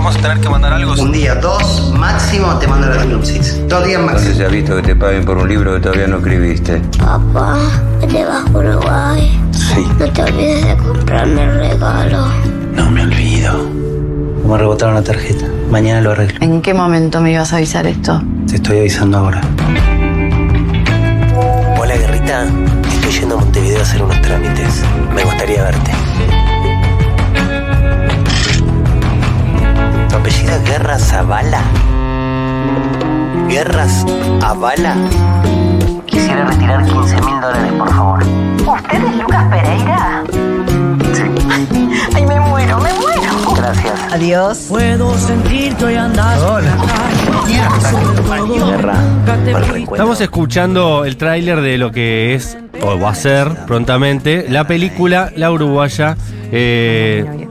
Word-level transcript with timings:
vamos 0.00 0.16
a 0.16 0.20
tener 0.22 0.40
que 0.40 0.48
mandar 0.48 0.72
algo. 0.72 0.94
Un 0.94 1.12
día, 1.12 1.34
dos, 1.34 1.92
máximo 1.94 2.58
te 2.58 2.66
mando 2.66 2.86
la 2.88 3.02
sinopsis. 3.02 3.60
Dos 3.68 3.84
días 3.84 3.98
¿Dónde 4.00 4.14
máximo. 4.14 4.34
se 4.34 4.44
ha 4.46 4.48
visto 4.48 4.76
que 4.76 4.82
te 4.82 4.96
paguen 4.96 5.26
por 5.26 5.36
un 5.36 5.46
libro 5.46 5.74
que 5.74 5.80
todavía 5.80 6.06
no 6.06 6.16
escribiste? 6.16 6.80
Papá, 6.98 7.58
te 8.00 8.24
vas 8.24 8.46
a 8.46 8.58
Uruguay. 8.58 9.38
Sí. 9.52 9.86
No 9.98 10.10
te 10.10 10.22
olvides 10.22 10.66
de 10.68 10.76
comprarme 10.78 11.44
el 11.44 11.54
regalo. 11.54 12.28
No 12.74 12.90
me 12.90 13.02
olvido. 13.02 13.68
Me 14.46 14.56
rebotaron 14.56 14.94
la 14.94 15.02
tarjeta. 15.02 15.44
Mañana 15.70 16.00
lo 16.00 16.12
arreglo. 16.12 16.38
¿En 16.40 16.62
qué 16.62 16.72
momento 16.72 17.20
me 17.20 17.32
ibas 17.32 17.52
a 17.52 17.58
avisar 17.58 17.86
esto? 17.86 18.22
Te 18.48 18.56
estoy 18.56 18.78
avisando 18.78 19.18
ahora. 19.18 19.42
Hola, 21.78 21.94
Guerrita. 21.94 22.46
Estoy 22.94 23.12
yendo 23.12 23.34
a 23.36 23.40
Montevideo 23.40 23.80
a 23.80 23.82
hacer 23.82 24.02
unos 24.02 24.22
trámites. 24.22 24.82
Me 25.14 25.24
gustaría 25.24 25.62
verte. 25.62 25.90
¿Tu 30.20 30.26
apellido 30.28 30.52
es 30.54 30.64
Guerra 30.64 30.98
Zavala? 30.98 31.62
¿Guerras 33.48 34.04
Avala? 34.42 34.94
Quisiera 36.04 36.44
retirar 36.44 36.84
15 36.84 37.16
mil 37.22 37.40
dólares, 37.40 37.72
por 37.78 37.88
favor. 37.88 38.22
¿Usted 38.22 39.02
es 39.02 39.16
Lucas 39.16 39.44
Pereira? 39.48 40.22
Sí. 41.14 41.22
Ay, 42.14 42.26
me 42.26 42.38
muero, 42.38 42.78
me 42.80 42.92
muero. 42.92 43.54
Gracias. 43.56 44.12
Adiós. 44.12 44.66
Puedo 44.68 45.16
sentir 45.16 45.74
que 45.76 45.84
hoy 45.86 45.96
andas 45.96 46.38
recuerdo. 49.54 49.94
Estamos 49.94 50.20
escuchando 50.20 51.06
el 51.06 51.16
tráiler 51.16 51.62
de 51.62 51.78
lo 51.78 51.92
que 51.92 52.34
es, 52.34 52.58
o 52.82 53.00
va 53.00 53.10
a 53.10 53.14
ser 53.14 53.48
prontamente, 53.66 54.44
la 54.50 54.66
película 54.66 55.32
La 55.34 55.50
Uruguaya. 55.50 56.14
eh, 56.52 57.48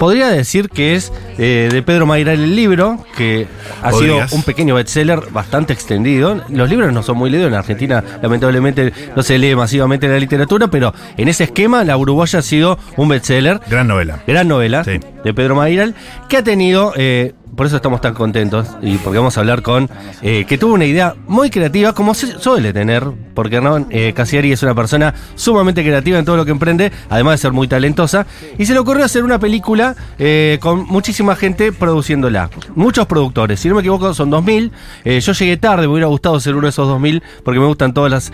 podría 0.00 0.28
decir 0.28 0.70
que 0.70 0.94
es 0.94 1.12
eh, 1.38 1.68
de 1.70 1.82
Pedro 1.82 2.06
Mayral 2.06 2.40
el 2.40 2.56
libro, 2.56 3.04
que 3.18 3.46
ha 3.82 3.90
Podrías. 3.90 4.30
sido 4.30 4.38
un 4.38 4.42
pequeño 4.44 4.74
bestseller 4.74 5.20
bastante 5.30 5.74
extendido. 5.74 6.42
Los 6.48 6.70
libros 6.70 6.90
no 6.92 7.02
son 7.02 7.18
muy 7.18 7.28
leídos 7.28 7.48
en 7.48 7.54
Argentina, 7.54 8.02
lamentablemente 8.22 8.92
no 9.14 9.22
se 9.22 9.36
lee 9.38 9.54
masivamente 9.54 10.08
la 10.08 10.18
literatura, 10.18 10.68
pero 10.68 10.94
en 11.18 11.28
ese 11.28 11.44
esquema 11.44 11.84
La 11.84 11.98
Uruguaya 11.98 12.38
ha 12.38 12.42
sido 12.42 12.78
un 12.96 13.10
bestseller. 13.10 13.60
Gran 13.68 13.88
novela. 13.88 14.20
Gran 14.26 14.48
novela 14.48 14.84
Sí. 14.84 14.98
de 15.22 15.34
Pedro 15.34 15.54
Mayral, 15.54 15.94
que 16.30 16.38
ha 16.38 16.42
tenido, 16.42 16.94
eh, 16.96 17.34
por 17.56 17.66
eso 17.66 17.76
estamos 17.76 18.00
tan 18.00 18.14
contentos, 18.14 18.68
y 18.82 18.96
porque 18.98 19.18
vamos 19.18 19.36
a 19.36 19.40
hablar 19.40 19.62
con, 19.62 19.88
eh, 20.22 20.44
que 20.48 20.58
tuvo 20.58 20.74
una 20.74 20.84
idea 20.84 21.14
muy 21.26 21.50
creativa, 21.50 21.92
como 21.92 22.14
suele 22.14 22.72
tener, 22.72 23.04
porque 23.34 23.56
Hernán 23.56 23.86
eh, 23.90 24.12
Casiari 24.14 24.52
es 24.52 24.62
una 24.62 24.74
persona 24.74 25.14
sumamente 25.34 25.82
creativa 25.82 26.18
en 26.18 26.24
todo 26.24 26.36
lo 26.36 26.44
que 26.44 26.50
emprende, 26.50 26.92
además 27.08 27.34
de 27.34 27.38
ser 27.38 27.52
muy 27.52 27.68
talentosa, 27.68 28.26
y 28.58 28.66
se 28.66 28.72
le 28.72 28.78
ocurrió 28.78 29.04
hacer 29.04 29.24
una 29.24 29.38
película 29.38 29.94
eh, 30.18 30.58
con 30.60 30.86
muchísima 30.86 31.36
gente 31.36 31.72
produciéndola. 31.72 32.50
Muchos 32.74 33.06
productores, 33.06 33.60
si 33.60 33.68
no 33.68 33.74
me 33.74 33.80
equivoco 33.80 34.14
son 34.14 34.30
2.000, 34.30 34.70
eh, 35.04 35.20
yo 35.20 35.32
llegué 35.32 35.56
tarde, 35.56 35.86
me 35.86 35.92
hubiera 35.92 36.08
gustado 36.08 36.38
ser 36.40 36.54
uno 36.54 36.66
de 36.66 36.70
esos 36.70 36.88
2.000, 36.88 37.22
porque 37.44 37.60
me 37.60 37.66
gustan 37.66 37.92
todas 37.92 38.10
las... 38.10 38.32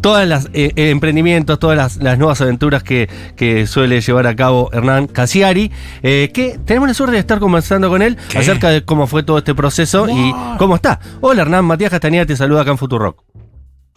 todas 0.00 0.26
las 0.26 0.46
eh, 0.46 0.72
eh, 0.76 0.90
emprendimientos, 0.90 1.58
todas 1.58 1.76
las, 1.76 1.96
las 1.98 2.18
nuevas 2.18 2.40
aventuras 2.40 2.82
que, 2.82 3.08
que 3.36 3.66
suele 3.66 4.00
llevar 4.00 4.26
a 4.26 4.36
cabo 4.36 4.70
Hernán 4.72 5.06
Casiari, 5.06 5.70
eh, 6.02 6.30
que 6.32 6.58
tenemos 6.64 6.88
la 6.88 6.94
suerte 6.94 7.14
de 7.14 7.20
estar 7.20 7.38
conversando 7.38 7.88
con 7.88 8.02
él 8.02 8.16
¿Qué? 8.28 8.38
acerca 8.38 8.70
de 8.70 8.84
cómo 8.84 9.06
fue 9.06 9.22
todo 9.22 9.38
este 9.38 9.54
proceso 9.54 10.08
y 10.08 10.34
cómo 10.58 10.76
está. 10.76 11.00
Hola 11.20 11.42
Hernán, 11.42 11.64
Matías 11.64 11.90
Castañeda 11.90 12.26
te 12.26 12.36
saluda 12.36 12.62
acá 12.62 12.70
en 12.70 12.78
Futurock. 12.78 13.22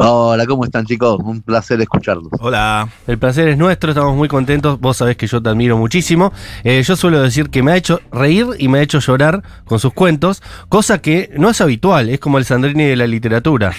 Hola, 0.04 0.48
¿cómo 0.48 0.66
están 0.66 0.84
chicos? 0.86 1.20
Un 1.24 1.44
placer 1.44 1.80
escucharlos. 1.80 2.32
Hola. 2.40 2.90
El 3.06 3.20
placer 3.20 3.50
es 3.50 3.58
nuestro, 3.58 3.92
estamos 3.92 4.16
muy 4.16 4.28
contentos, 4.28 4.80
vos 4.80 4.98
sabés 4.98 5.16
que 5.16 5.28
yo 5.28 5.44
te 5.44 5.50
admiro 5.50 5.78
muchísimo. 5.78 6.34
Eh, 6.64 6.82
yo 6.82 6.96
suelo 6.96 7.22
decir 7.22 7.52
que 7.52 7.62
me 7.62 7.72
ha 7.72 7.76
hecho 7.76 8.02
reír 8.12 8.48
y 8.58 8.68
me 8.68 8.80
ha 8.80 8.82
hecho 8.82 9.00
llorar 9.00 9.44
con 9.64 9.78
sus 9.78 9.94
cuentos, 9.94 10.42
cosa 10.70 11.04
que 11.04 11.32
no 11.38 11.52
es 11.52 11.62
habitual, 11.62 12.10
es 12.10 12.20
como 12.20 12.40
el 12.40 12.46
Sandrini 12.46 12.86
de 12.86 12.96
la 12.96 13.06
literatura. 13.06 13.74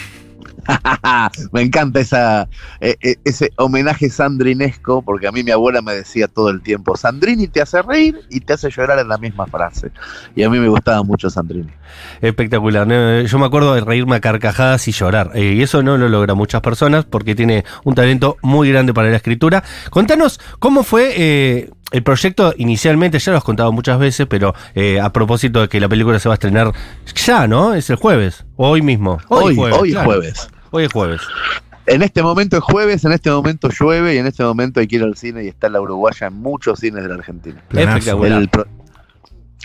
me 1.52 1.62
encanta 1.62 2.00
eh, 2.80 2.96
eh, 3.00 3.16
ese 3.24 3.52
homenaje 3.56 4.10
sandrinesco, 4.10 5.02
porque 5.02 5.26
a 5.26 5.32
mí 5.32 5.42
mi 5.42 5.50
abuela 5.50 5.82
me 5.82 5.94
decía 5.94 6.28
todo 6.28 6.50
el 6.50 6.62
tiempo, 6.62 6.96
Sandrini 6.96 7.48
te 7.48 7.60
hace 7.60 7.82
reír 7.82 8.20
y 8.30 8.40
te 8.40 8.52
hace 8.52 8.70
llorar 8.70 8.98
en 8.98 9.08
la 9.08 9.18
misma 9.18 9.46
frase. 9.46 9.90
Y 10.34 10.42
a 10.42 10.50
mí 10.50 10.58
me 10.58 10.68
gustaba 10.68 11.02
mucho 11.02 11.30
Sandrini. 11.30 11.72
Espectacular. 12.20 12.86
Yo 13.26 13.38
me 13.38 13.46
acuerdo 13.46 13.74
de 13.74 13.80
reírme 13.80 14.16
a 14.16 14.20
carcajadas 14.20 14.86
y 14.88 14.92
llorar. 14.92 15.30
Eh, 15.34 15.54
y 15.54 15.62
eso 15.62 15.82
no 15.82 15.98
lo 15.98 16.08
logra 16.08 16.34
muchas 16.34 16.60
personas 16.60 17.04
porque 17.04 17.34
tiene 17.34 17.64
un 17.84 17.94
talento 17.94 18.36
muy 18.42 18.70
grande 18.70 18.94
para 18.94 19.10
la 19.10 19.16
escritura. 19.16 19.62
Contanos 19.90 20.40
cómo 20.58 20.82
fue 20.82 21.12
eh, 21.16 21.70
el 21.92 22.02
proyecto 22.02 22.54
inicialmente. 22.56 23.18
Ya 23.18 23.32
lo 23.32 23.38
has 23.38 23.44
contado 23.44 23.70
muchas 23.72 23.98
veces, 23.98 24.26
pero 24.26 24.54
eh, 24.74 25.00
a 25.00 25.12
propósito 25.12 25.60
de 25.60 25.68
que 25.68 25.78
la 25.80 25.88
película 25.88 26.18
se 26.18 26.28
va 26.28 26.34
a 26.34 26.36
estrenar 26.36 26.72
ya, 27.26 27.46
¿no? 27.46 27.74
Es 27.74 27.90
el 27.90 27.96
jueves. 27.96 28.44
O 28.56 28.68
hoy 28.70 28.82
mismo. 28.82 29.18
Hoy, 29.28 29.54
jueves, 29.54 29.78
hoy 29.78 29.90
es 29.92 29.98
jueves. 29.98 30.48
Hoy 30.70 30.84
es 30.84 30.92
jueves. 30.92 31.20
En 31.86 32.02
este 32.02 32.22
momento 32.22 32.56
es 32.56 32.62
jueves, 32.62 33.04
en 33.04 33.12
este 33.12 33.30
momento 33.30 33.68
llueve 33.68 34.14
y 34.14 34.18
en 34.18 34.26
este 34.26 34.44
momento 34.44 34.78
hay 34.80 34.86
que 34.86 34.96
ir 34.96 35.02
al 35.02 35.16
cine 35.16 35.44
y 35.44 35.48
está 35.48 35.68
la 35.68 35.80
uruguaya 35.80 36.28
en 36.28 36.34
muchos 36.34 36.78
cines 36.78 37.02
de 37.02 37.08
la 37.08 37.16
Argentina. 37.16 37.60
Planazo. 37.68 37.98
Espectacular. 37.98 38.40
El, 38.40 38.48
pro- 38.48 38.66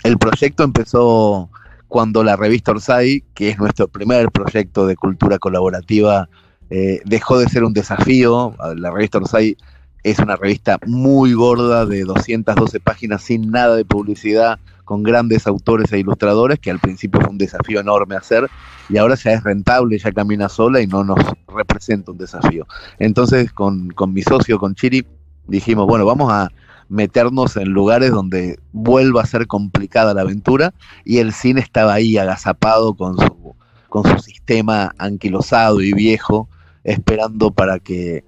el 0.02 0.18
proyecto 0.18 0.64
empezó 0.64 1.48
cuando 1.86 2.24
la 2.24 2.34
revista 2.36 2.72
Orsay, 2.72 3.24
que 3.34 3.50
es 3.50 3.58
nuestro 3.58 3.88
primer 3.88 4.30
proyecto 4.32 4.86
de 4.86 4.96
cultura 4.96 5.38
colaborativa, 5.38 6.28
eh, 6.70 7.00
dejó 7.04 7.38
de 7.38 7.48
ser 7.48 7.62
un 7.64 7.72
desafío. 7.72 8.54
La 8.76 8.90
revista 8.90 9.18
Orsay 9.18 9.56
es 10.02 10.18
una 10.18 10.36
revista 10.36 10.78
muy 10.86 11.32
gorda 11.32 11.86
de 11.86 12.04
212 12.04 12.80
páginas 12.80 13.22
sin 13.22 13.50
nada 13.50 13.76
de 13.76 13.84
publicidad, 13.84 14.58
con 14.84 15.02
grandes 15.02 15.46
autores 15.46 15.92
e 15.92 15.98
ilustradores, 15.98 16.58
que 16.58 16.70
al 16.70 16.78
principio 16.78 17.20
fue 17.20 17.30
un 17.30 17.38
desafío 17.38 17.80
enorme 17.80 18.16
hacer, 18.16 18.48
y 18.88 18.96
ahora 18.96 19.16
ya 19.16 19.32
es 19.32 19.44
rentable, 19.44 19.98
ya 19.98 20.12
camina 20.12 20.48
sola 20.48 20.80
y 20.80 20.86
no 20.86 21.04
nos 21.04 21.18
representa 21.46 22.12
un 22.12 22.18
desafío. 22.18 22.66
Entonces, 22.98 23.52
con, 23.52 23.90
con 23.90 24.14
mi 24.14 24.22
socio, 24.22 24.58
con 24.58 24.74
Chiri, 24.74 25.06
dijimos, 25.46 25.86
bueno, 25.86 26.06
vamos 26.06 26.32
a 26.32 26.50
meternos 26.88 27.56
en 27.56 27.68
lugares 27.68 28.10
donde 28.10 28.58
vuelva 28.72 29.22
a 29.22 29.26
ser 29.26 29.46
complicada 29.46 30.14
la 30.14 30.22
aventura 30.22 30.72
y 31.04 31.18
el 31.18 31.32
cine 31.32 31.60
estaba 31.60 31.92
ahí 31.92 32.16
agazapado 32.16 32.94
con 32.94 33.18
su, 33.18 33.54
con 33.88 34.04
su 34.04 34.18
sistema 34.20 34.94
anquilosado 34.98 35.82
y 35.82 35.92
viejo 35.92 36.48
esperando 36.84 37.50
para 37.50 37.78
que 37.78 38.24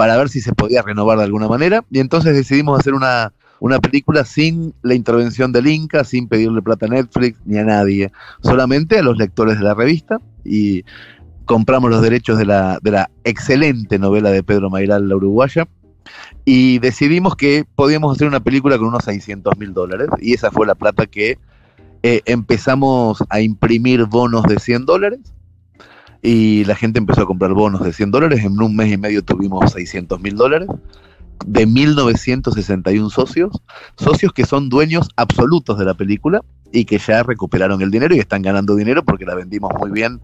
para 0.00 0.16
ver 0.16 0.30
si 0.30 0.40
se 0.40 0.54
podía 0.54 0.80
renovar 0.80 1.18
de 1.18 1.24
alguna 1.24 1.46
manera. 1.46 1.84
Y 1.90 1.98
entonces 1.98 2.34
decidimos 2.34 2.80
hacer 2.80 2.94
una, 2.94 3.34
una 3.58 3.80
película 3.80 4.24
sin 4.24 4.72
la 4.80 4.94
intervención 4.94 5.52
del 5.52 5.66
Inca, 5.66 6.04
sin 6.04 6.26
pedirle 6.26 6.62
plata 6.62 6.86
a 6.86 6.88
Netflix 6.88 7.38
ni 7.44 7.58
a 7.58 7.64
nadie, 7.64 8.10
solamente 8.42 8.98
a 8.98 9.02
los 9.02 9.18
lectores 9.18 9.58
de 9.58 9.64
la 9.64 9.74
revista. 9.74 10.18
Y 10.42 10.86
compramos 11.44 11.90
los 11.90 12.00
derechos 12.00 12.38
de 12.38 12.46
la, 12.46 12.78
de 12.80 12.92
la 12.92 13.10
excelente 13.24 13.98
novela 13.98 14.30
de 14.30 14.42
Pedro 14.42 14.70
Mayral, 14.70 15.06
La 15.06 15.16
Uruguaya, 15.16 15.68
y 16.46 16.78
decidimos 16.78 17.36
que 17.36 17.66
podíamos 17.74 18.16
hacer 18.16 18.26
una 18.26 18.40
película 18.40 18.78
con 18.78 18.86
unos 18.86 19.04
600 19.04 19.58
mil 19.58 19.74
dólares. 19.74 20.08
Y 20.18 20.32
esa 20.32 20.50
fue 20.50 20.66
la 20.66 20.76
plata 20.76 21.04
que 21.04 21.36
eh, 22.02 22.22
empezamos 22.24 23.22
a 23.28 23.42
imprimir 23.42 24.06
bonos 24.06 24.44
de 24.44 24.58
100 24.60 24.86
dólares 24.86 25.20
y 26.22 26.64
la 26.64 26.74
gente 26.74 26.98
empezó 26.98 27.22
a 27.22 27.26
comprar 27.26 27.52
bonos 27.54 27.82
de 27.82 27.92
100 27.92 28.10
dólares. 28.10 28.44
En 28.44 28.60
un 28.60 28.76
mes 28.76 28.92
y 28.92 28.98
medio 28.98 29.22
tuvimos 29.22 29.72
600 29.72 30.20
mil 30.20 30.36
dólares 30.36 30.68
de 31.46 31.66
1961 31.66 33.10
socios, 33.10 33.62
socios 33.96 34.32
que 34.32 34.44
son 34.44 34.68
dueños 34.68 35.08
absolutos 35.16 35.78
de 35.78 35.84
la 35.84 35.94
película 35.94 36.42
y 36.72 36.84
que 36.84 36.98
ya 36.98 37.22
recuperaron 37.22 37.80
el 37.82 37.90
dinero 37.90 38.14
y 38.14 38.18
están 38.18 38.42
ganando 38.42 38.76
dinero 38.76 39.04
porque 39.04 39.24
la 39.24 39.34
vendimos 39.34 39.72
muy 39.78 39.90
bien 39.90 40.20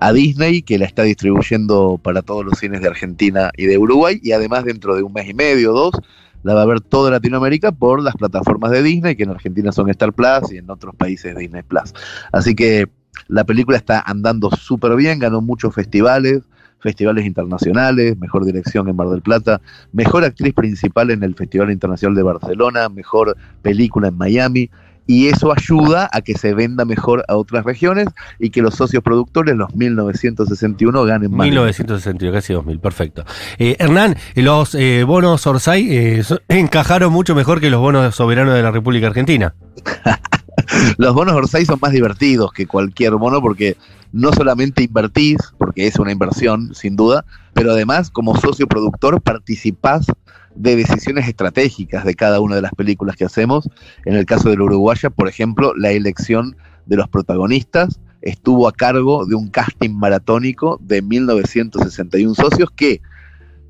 a 0.00 0.12
Disney, 0.12 0.62
que 0.62 0.78
la 0.78 0.84
está 0.84 1.02
distribuyendo 1.02 1.98
para 2.02 2.22
todos 2.22 2.44
los 2.44 2.58
cines 2.58 2.80
de 2.80 2.88
Argentina 2.88 3.50
y 3.56 3.66
de 3.66 3.78
Uruguay, 3.78 4.20
y 4.22 4.30
además 4.30 4.64
dentro 4.64 4.94
de 4.94 5.02
un 5.02 5.12
mes 5.12 5.28
y 5.28 5.34
medio 5.34 5.72
o 5.72 5.74
dos, 5.74 6.00
la 6.44 6.54
va 6.54 6.62
a 6.62 6.66
ver 6.66 6.80
toda 6.80 7.10
Latinoamérica 7.10 7.72
por 7.72 8.00
las 8.00 8.14
plataformas 8.14 8.70
de 8.70 8.82
Disney, 8.82 9.16
que 9.16 9.24
en 9.24 9.30
Argentina 9.30 9.72
son 9.72 9.90
Star 9.90 10.12
Plus 10.12 10.52
y 10.52 10.58
en 10.58 10.70
otros 10.70 10.94
países 10.94 11.36
Disney 11.36 11.62
Plus. 11.62 11.92
Así 12.30 12.54
que 12.54 12.88
la 13.28 13.44
película 13.44 13.76
está 13.76 14.00
andando 14.00 14.50
súper 14.50 14.96
bien, 14.96 15.18
ganó 15.18 15.40
muchos 15.40 15.74
festivales, 15.74 16.42
festivales 16.80 17.26
internacionales, 17.26 18.18
mejor 18.18 18.44
dirección 18.44 18.88
en 18.88 18.96
Mar 18.96 19.08
del 19.08 19.22
Plata, 19.22 19.60
mejor 19.92 20.24
actriz 20.24 20.54
principal 20.54 21.10
en 21.10 21.22
el 21.22 21.34
Festival 21.34 21.70
Internacional 21.70 22.16
de 22.16 22.22
Barcelona, 22.22 22.88
mejor 22.88 23.36
película 23.62 24.08
en 24.08 24.16
Miami, 24.16 24.70
y 25.08 25.28
eso 25.28 25.52
ayuda 25.52 26.08
a 26.12 26.20
que 26.20 26.36
se 26.36 26.52
venda 26.52 26.84
mejor 26.84 27.24
a 27.28 27.36
otras 27.36 27.64
regiones 27.64 28.08
y 28.38 28.50
que 28.50 28.60
los 28.60 28.74
socios 28.74 29.02
productores, 29.02 29.56
los 29.56 29.74
1961, 29.74 31.04
ganen 31.04 31.30
más. 31.30 31.46
1961, 31.46 32.32
casi 32.32 32.52
2000, 32.52 32.78
perfecto. 32.78 33.24
Eh, 33.58 33.74
Hernán, 33.78 34.16
los 34.36 34.74
eh, 34.74 35.04
bonos 35.04 35.46
Orsay 35.46 35.88
eh, 35.90 36.22
encajaron 36.48 37.10
mucho 37.10 37.34
mejor 37.34 37.60
que 37.60 37.70
los 37.70 37.80
bonos 37.80 38.14
soberanos 38.14 38.54
de 38.54 38.62
la 38.62 38.70
República 38.70 39.06
Argentina. 39.06 39.54
Los 40.98 41.14
bonos 41.14 41.34
Orsay 41.34 41.64
son 41.64 41.78
más 41.80 41.92
divertidos 41.92 42.52
que 42.52 42.66
cualquier 42.66 43.14
bono 43.14 43.40
porque 43.40 43.76
no 44.12 44.32
solamente 44.32 44.82
invertís, 44.82 45.38
porque 45.58 45.86
es 45.86 45.98
una 45.98 46.12
inversión, 46.12 46.74
sin 46.74 46.96
duda, 46.96 47.24
pero 47.54 47.72
además 47.72 48.10
como 48.10 48.36
socio 48.36 48.66
productor 48.66 49.20
participás 49.20 50.06
de 50.54 50.76
decisiones 50.76 51.28
estratégicas 51.28 52.04
de 52.04 52.14
cada 52.14 52.40
una 52.40 52.56
de 52.56 52.62
las 52.62 52.72
películas 52.72 53.16
que 53.16 53.24
hacemos. 53.24 53.68
En 54.04 54.14
el 54.14 54.26
caso 54.26 54.48
del 54.48 54.62
Uruguaya, 54.62 55.10
por 55.10 55.28
ejemplo, 55.28 55.74
la 55.76 55.90
elección 55.90 56.56
de 56.86 56.96
los 56.96 57.08
protagonistas 57.08 58.00
estuvo 58.22 58.66
a 58.66 58.72
cargo 58.72 59.26
de 59.26 59.36
un 59.36 59.48
casting 59.48 59.90
maratónico 59.90 60.80
de 60.82 61.02
1961 61.02 62.34
socios 62.34 62.70
que, 62.74 63.00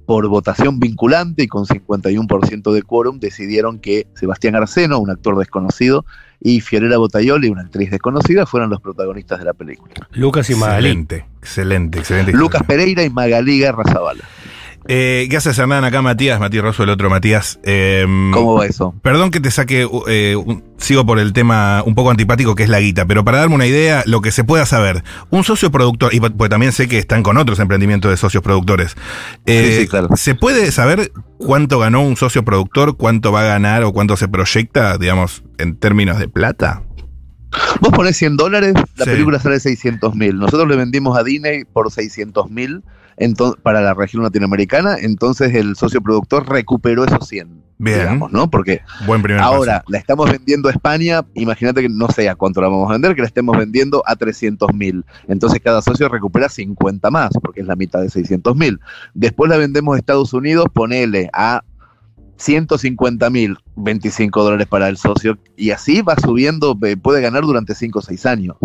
por 0.08 0.26
votación 0.26 0.81
vinculante 0.81 1.43
y 1.43 1.49
con 1.49 1.66
51% 1.66 2.72
de 2.72 2.82
quórum, 2.82 3.20
decidieron 3.20 3.78
que 3.78 4.06
Sebastián 4.14 4.56
Arseno, 4.56 4.99
un 5.00 5.10
actor 5.10 5.37
desconocido, 5.37 6.06
y 6.40 6.62
Fiorella 6.62 6.96
Botaioli, 6.96 7.50
una 7.50 7.60
actriz 7.60 7.90
desconocida, 7.90 8.46
fueran 8.46 8.70
los 8.70 8.81
protagonistas 8.81 9.38
de 9.38 9.44
la 9.44 9.52
película. 9.52 9.93
Lucas 10.12 10.49
y 10.49 10.55
Magalí. 10.55 10.88
Excelente, 10.88 11.26
excelente, 11.43 11.99
excelente. 11.99 12.32
Lucas. 12.32 12.62
Pereira 12.66 13.05
y 13.05 13.10
Magalí 13.10 13.58
Guerra 13.58 13.84
Zavala. 13.84 14.25
Eh, 14.90 15.26
¿Qué 15.29 15.37
haces, 15.37 15.58
Hernán? 15.58 15.85
Acá 15.85 16.00
Matías, 16.00 16.40
Matías 16.40 16.64
Rosso, 16.64 16.82
el 16.82 16.88
otro 16.88 17.11
Matías. 17.11 17.61
Eh, 17.62 18.06
¿Cómo 18.32 18.55
va 18.55 18.64
eso? 18.64 18.94
Perdón 19.02 19.31
que 19.31 19.38
te 19.38 19.50
saque, 19.50 19.87
eh, 20.08 20.35
un- 20.35 20.64
sigo 20.79 21.05
por 21.05 21.19
el 21.19 21.35
tema 21.35 21.82
un 21.85 21.94
poco 21.94 22.11
antipático 22.11 22.55
que 22.55 22.62
es 22.62 22.70
la 22.70 22.81
guita, 22.81 23.05
pero 23.05 23.23
para 23.23 23.37
darme 23.38 23.55
una 23.55 23.67
idea, 23.67 24.02
lo 24.06 24.23
que 24.23 24.32
se 24.32 24.44
pueda 24.44 24.64
saber, 24.64 25.05
un 25.29 25.44
socio 25.44 25.70
productor, 25.70 26.14
y 26.14 26.20
pues 26.20 26.49
también 26.49 26.73
sé 26.73 26.88
que 26.88 26.96
están 26.96 27.23
con 27.23 27.37
otros 27.37 27.58
emprendimientos 27.61 28.11
de 28.11 28.17
socios 28.17 28.43
productores, 28.43 28.96
eh, 29.44 29.73
Sí, 29.75 29.81
sí, 29.82 29.88
claro. 29.88 30.08
¿se 30.17 30.35
puede 30.35 30.73
saber 30.73 31.12
cuánto 31.37 31.79
ganó 31.81 32.00
un 32.00 32.17
socio 32.17 32.43
productor, 32.43 32.96
cuánto 32.96 33.31
va 33.31 33.43
a 33.43 33.44
ganar 33.44 33.84
o 33.84 33.93
cuánto 33.93 34.17
se 34.17 34.26
proyecta, 34.26 34.96
digamos, 34.96 35.43
en 35.58 35.76
términos 35.76 36.19
de 36.19 36.29
plata? 36.29 36.82
Vos 37.82 37.93
ponés 37.93 38.17
100 38.17 38.38
dólares, 38.38 38.73
la 38.96 39.05
Sí. 39.05 39.11
película 39.11 39.38
sale 39.38 39.61
600 39.61 40.14
mil. 40.14 40.38
Nosotros 40.38 40.67
le 40.67 40.76
vendimos 40.76 41.19
a 41.19 41.25
Disney 41.25 41.64
por 41.64 41.91
600 41.93 42.50
mil 42.50 42.82
para 43.62 43.81
la 43.81 43.94
región 43.94 44.23
latinoamericana, 44.23 44.97
entonces 45.00 45.55
el 45.55 45.76
socio 45.76 46.00
productor 46.00 46.49
recuperó 46.49 47.05
esos 47.05 47.26
100. 47.29 47.69
Bien. 47.81 48.00
Digamos, 48.00 48.32
¿no? 48.32 48.50
Porque 48.50 48.81
Buen 49.06 49.23
primer 49.23 49.41
ahora 49.41 49.85
la 49.87 49.99
estamos 49.99 50.31
vendiendo 50.31 50.69
a 50.69 50.73
España, 50.73 51.25
imagínate 51.35 51.81
que 51.81 51.88
no 51.88 52.09
sé 52.09 52.29
a 52.29 52.35
cuánto 52.35 52.61
la 52.61 52.69
vamos 52.69 52.91
a 52.91 52.94
vender, 52.94 53.15
que 53.15 53.20
la 53.20 53.29
estemos 53.29 53.56
vendiendo 53.56 54.03
a 54.05 54.17
300 54.17 54.75
mil. 54.75 55.05
Entonces 55.29 55.61
cada 55.62 55.81
socio 55.81 56.09
recupera 56.09 56.49
50 56.49 57.11
más, 57.11 57.31
porque 57.41 57.61
es 57.61 57.67
la 57.67 57.76
mitad 57.76 58.00
de 58.00 58.11
600 58.11 58.56
mil. 58.56 58.81
Después 59.15 59.49
la 59.49 59.56
vendemos 59.59 59.94
a 59.94 59.99
Estados 59.99 60.32
Unidos, 60.32 60.67
ponele 60.73 61.31
a 61.32 61.62
150 62.37 63.31
mil, 63.31 63.59
25 63.76 64.43
dólares 64.43 64.67
para 64.67 64.88
el 64.88 64.97
socio, 64.97 65.38
y 65.56 65.70
así 65.70 66.03
va 66.03 66.17
subiendo, 66.17 66.76
eh, 66.85 66.97
puede 66.97 67.20
ganar 67.20 67.43
durante 67.43 67.75
5 67.75 67.99
o 67.99 68.03
6 68.03 68.26
años. 68.26 68.56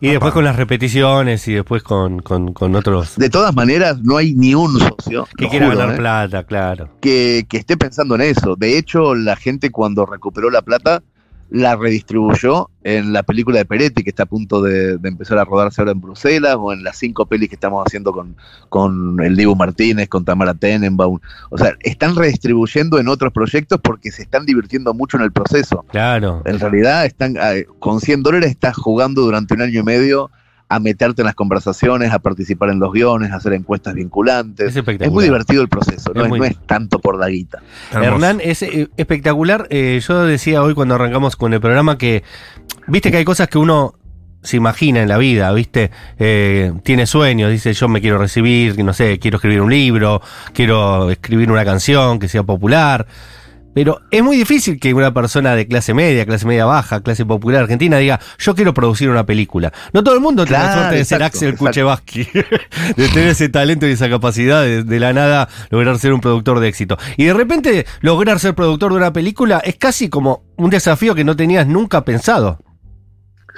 Y 0.00 0.10
después 0.10 0.32
con 0.32 0.44
las 0.44 0.56
repeticiones 0.56 1.46
y 1.48 1.54
después 1.54 1.82
con, 1.82 2.20
con, 2.20 2.52
con 2.52 2.74
otros 2.74 3.16
De 3.16 3.30
todas 3.30 3.54
maneras, 3.54 3.98
no 4.02 4.16
hay 4.16 4.34
ni 4.34 4.54
un 4.54 4.78
socio 4.78 5.26
que 5.36 5.46
juro, 5.46 5.68
ganar 5.70 5.94
¿eh? 5.94 5.96
plata, 5.96 6.44
claro. 6.44 6.90
que, 7.00 7.46
que 7.48 7.58
esté 7.58 7.76
pensando 7.76 8.14
en 8.14 8.22
eso. 8.22 8.56
De 8.56 8.78
hecho, 8.78 9.14
la 9.14 9.36
gente 9.36 9.70
cuando 9.70 10.06
recuperó 10.06 10.50
la 10.50 10.62
plata 10.62 11.02
la 11.50 11.76
redistribuyó 11.76 12.70
en 12.84 13.12
la 13.12 13.22
película 13.22 13.58
de 13.58 13.64
Peretti, 13.64 14.02
que 14.02 14.10
está 14.10 14.24
a 14.24 14.26
punto 14.26 14.62
de, 14.62 14.98
de 14.98 15.08
empezar 15.08 15.38
a 15.38 15.44
rodarse 15.44 15.80
ahora 15.80 15.92
en 15.92 16.00
Bruselas, 16.00 16.56
o 16.58 16.72
en 16.72 16.84
las 16.84 16.98
cinco 16.98 17.26
pelis 17.26 17.48
que 17.48 17.54
estamos 17.54 17.84
haciendo 17.86 18.12
con, 18.12 18.36
con 18.68 19.20
el 19.22 19.36
Dibu 19.36 19.56
Martínez, 19.56 20.08
con 20.08 20.24
Tamara 20.24 20.54
Tenenbaum. 20.54 21.18
O 21.50 21.58
sea, 21.58 21.74
están 21.80 22.16
redistribuyendo 22.16 22.98
en 22.98 23.08
otros 23.08 23.32
proyectos 23.32 23.80
porque 23.82 24.12
se 24.12 24.22
están 24.22 24.46
divirtiendo 24.46 24.92
mucho 24.94 25.16
en 25.16 25.22
el 25.22 25.32
proceso. 25.32 25.84
Claro. 25.90 26.42
En 26.44 26.60
realidad, 26.60 27.06
están 27.06 27.36
eh, 27.36 27.66
con 27.78 28.00
100 28.00 28.22
dólares 28.22 28.50
estás 28.50 28.76
jugando 28.76 29.22
durante 29.22 29.54
un 29.54 29.62
año 29.62 29.80
y 29.80 29.82
medio 29.82 30.30
a 30.70 30.78
meterte 30.80 31.22
en 31.22 31.26
las 31.26 31.34
conversaciones, 31.34 32.12
a 32.12 32.18
participar 32.18 32.68
en 32.70 32.78
los 32.78 32.92
guiones, 32.92 33.32
a 33.32 33.36
hacer 33.36 33.54
encuestas 33.54 33.94
vinculantes. 33.94 34.68
Es 34.68 34.76
espectacular. 34.76 35.08
Es 35.08 35.12
muy 35.14 35.24
divertido 35.24 35.62
el 35.62 35.68
proceso, 35.68 36.12
no, 36.14 36.22
Es 36.24 36.28
muy- 36.28 36.38
no 36.38 36.44
es 36.44 36.58
tanto 36.66 36.98
por 36.98 37.18
la 37.18 37.28
guita. 37.28 37.60
Hermoso. 37.90 38.12
Hernán, 38.14 38.40
es 38.42 38.62
eh, 38.62 38.88
espectacular. 38.96 39.66
Eh, 39.70 40.00
yo 40.06 40.24
decía 40.24 40.62
hoy 40.62 40.74
cuando 40.74 40.94
arrancamos 40.96 41.36
con 41.36 41.54
el 41.54 41.60
programa 41.60 41.96
que, 41.96 42.22
viste 42.86 43.10
que 43.10 43.16
hay 43.16 43.24
cosas 43.24 43.48
que 43.48 43.58
uno 43.58 43.94
se 44.42 44.56
imagina 44.56 45.02
en 45.02 45.08
la 45.08 45.18
vida, 45.18 45.50
viste, 45.52 45.90
Eh, 46.18 46.72
tiene 46.84 47.06
sueños, 47.06 47.50
dice 47.50 47.72
yo 47.72 47.88
me 47.88 48.00
quiero 48.00 48.18
recibir, 48.18 48.78
no 48.84 48.92
sé, 48.92 49.18
quiero 49.18 49.38
escribir 49.38 49.60
un 49.62 49.70
libro, 49.70 50.22
quiero 50.52 51.10
escribir 51.10 51.50
una 51.50 51.64
canción 51.64 52.18
que 52.18 52.28
sea 52.28 52.42
popular. 52.44 53.06
Pero 53.78 54.00
es 54.10 54.24
muy 54.24 54.36
difícil 54.36 54.80
que 54.80 54.92
una 54.92 55.14
persona 55.14 55.54
de 55.54 55.68
clase 55.68 55.94
media, 55.94 56.26
clase 56.26 56.44
media 56.44 56.64
baja, 56.64 57.00
clase 57.00 57.24
popular 57.24 57.62
argentina 57.62 57.96
diga, 57.98 58.18
yo 58.36 58.56
quiero 58.56 58.74
producir 58.74 59.08
una 59.08 59.24
película. 59.24 59.72
No 59.92 60.02
todo 60.02 60.16
el 60.16 60.20
mundo 60.20 60.44
tiene 60.44 60.64
la 60.64 60.74
suerte 60.74 60.96
de 60.96 61.04
ser 61.04 61.22
Axel. 61.22 61.56
Kuchevaski, 61.56 62.24
de 62.96 63.08
tener 63.08 63.28
ese 63.28 63.48
talento 63.48 63.86
y 63.86 63.92
esa 63.92 64.10
capacidad 64.10 64.62
de, 64.64 64.82
de 64.82 64.98
la 64.98 65.12
nada 65.12 65.48
lograr 65.70 65.96
ser 66.00 66.12
un 66.12 66.20
productor 66.20 66.58
de 66.58 66.66
éxito. 66.66 66.98
Y 67.16 67.26
de 67.26 67.34
repente 67.34 67.86
lograr 68.00 68.40
ser 68.40 68.56
productor 68.56 68.90
de 68.90 68.98
una 68.98 69.12
película 69.12 69.58
es 69.58 69.76
casi 69.76 70.08
como 70.08 70.42
un 70.56 70.70
desafío 70.70 71.14
que 71.14 71.22
no 71.22 71.36
tenías 71.36 71.64
nunca 71.68 72.04
pensado. 72.04 72.58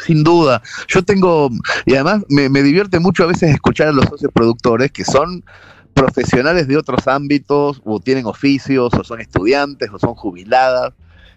Sin 0.04 0.22
duda. 0.22 0.60
Yo 0.86 1.02
tengo, 1.02 1.48
y 1.86 1.94
además 1.94 2.24
me, 2.28 2.50
me 2.50 2.62
divierte 2.62 3.00
mucho 3.00 3.24
a 3.24 3.28
veces 3.28 3.54
escuchar 3.54 3.88
a 3.88 3.92
los 3.92 4.04
socios 4.04 4.30
productores 4.34 4.92
que 4.92 5.02
son 5.02 5.42
profesionales 6.00 6.66
de 6.66 6.78
otros 6.78 7.06
ámbitos, 7.06 7.82
o 7.84 8.00
tienen 8.00 8.26
oficios, 8.26 8.92
o 8.94 9.04
son 9.04 9.20
estudiantes, 9.20 9.90
o 9.92 9.98
son 9.98 10.14
jubiladas, 10.14 10.94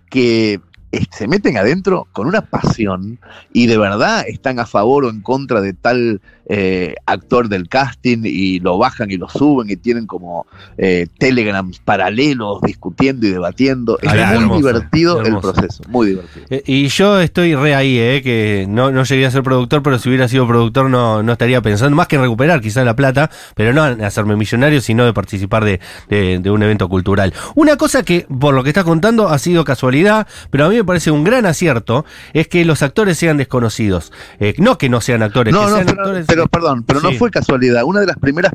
que 0.09 0.61
eh, 0.91 1.05
se 1.11 1.27
meten 1.27 1.57
adentro 1.57 2.07
con 2.13 2.27
una 2.27 2.41
pasión 2.41 3.19
y 3.51 3.67
de 3.67 3.77
verdad 3.77 4.23
están 4.27 4.59
a 4.59 4.65
favor 4.65 5.05
o 5.05 5.09
en 5.09 5.21
contra 5.21 5.59
de 5.59 5.73
tal 5.73 6.21
eh, 6.49 6.95
actor 7.05 7.49
del 7.49 7.67
casting 7.69 8.19
y 8.23 8.59
lo 8.59 8.77
bajan 8.77 9.11
y 9.11 9.17
lo 9.17 9.29
suben 9.29 9.69
y 9.69 9.75
tienen 9.75 10.05
como 10.07 10.45
eh, 10.77 11.07
telegrams 11.17 11.79
paralelos 11.79 12.61
discutiendo 12.61 13.25
y 13.27 13.31
debatiendo. 13.31 13.97
Es 14.01 14.41
muy 14.41 14.57
divertido 14.57 15.21
el 15.21 15.37
proceso, 15.39 15.83
muy 15.87 16.07
divertido. 16.09 16.45
Eh, 16.49 16.63
y 16.65 16.87
yo 16.87 17.19
estoy 17.19 17.55
re 17.55 17.75
ahí, 17.75 17.97
eh, 17.97 18.21
que 18.23 18.65
no, 18.67 18.91
no 18.91 19.03
llegué 19.03 19.25
a 19.25 19.31
ser 19.31 19.43
productor, 19.43 19.81
pero 19.83 19.99
si 19.99 20.09
hubiera 20.09 20.27
sido 20.27 20.47
productor 20.47 20.89
no, 20.89 21.23
no 21.23 21.31
estaría 21.33 21.61
pensando 21.61 21.95
más 21.95 22.07
que 22.07 22.15
en 22.17 22.21
recuperar 22.23 22.61
quizás 22.61 22.85
la 22.85 22.95
plata, 22.95 23.29
pero 23.55 23.73
no 23.73 23.87
en 23.87 24.03
hacerme 24.03 24.35
millonario, 24.35 24.81
sino 24.81 25.05
de 25.05 25.13
participar 25.13 25.63
de, 25.65 25.79
de- 26.09 26.39
de 26.39 26.49
un 26.51 26.61
evento 26.63 26.89
cultural. 26.89 27.33
Una 27.55 27.77
cosa 27.77 28.03
que, 28.03 28.25
por 28.39 28.53
lo 28.53 28.63
que 28.63 28.69
estás 28.69 28.83
contando, 28.83 29.29
ha 29.29 29.37
sido 29.39 29.63
casualidad, 29.63 30.27
pero 30.49 30.65
a 30.65 30.69
mí 30.69 30.75
me 30.75 30.83
parece 30.83 31.11
un 31.11 31.23
gran 31.23 31.45
acierto, 31.45 32.05
es 32.33 32.47
que 32.47 32.65
los 32.65 32.81
actores 32.81 33.17
sean 33.17 33.37
desconocidos. 33.37 34.11
Eh, 34.39 34.53
no 34.57 34.77
que 34.77 34.89
no 34.89 34.99
sean 35.01 35.23
actores, 35.23 35.53
No, 35.53 35.61
que 35.61 35.65
no, 35.67 35.75
sean 35.75 35.85
pero, 35.85 36.01
actores. 36.01 36.25
Pero 36.35 36.47
perdón, 36.47 36.83
pero 36.83 36.99
Sí. 36.99 37.07
no 37.07 37.13
fue 37.13 37.29
casualidad. 37.31 37.83
Una 37.83 37.99
de 37.99 38.07
las 38.07 38.17
primeras 38.17 38.53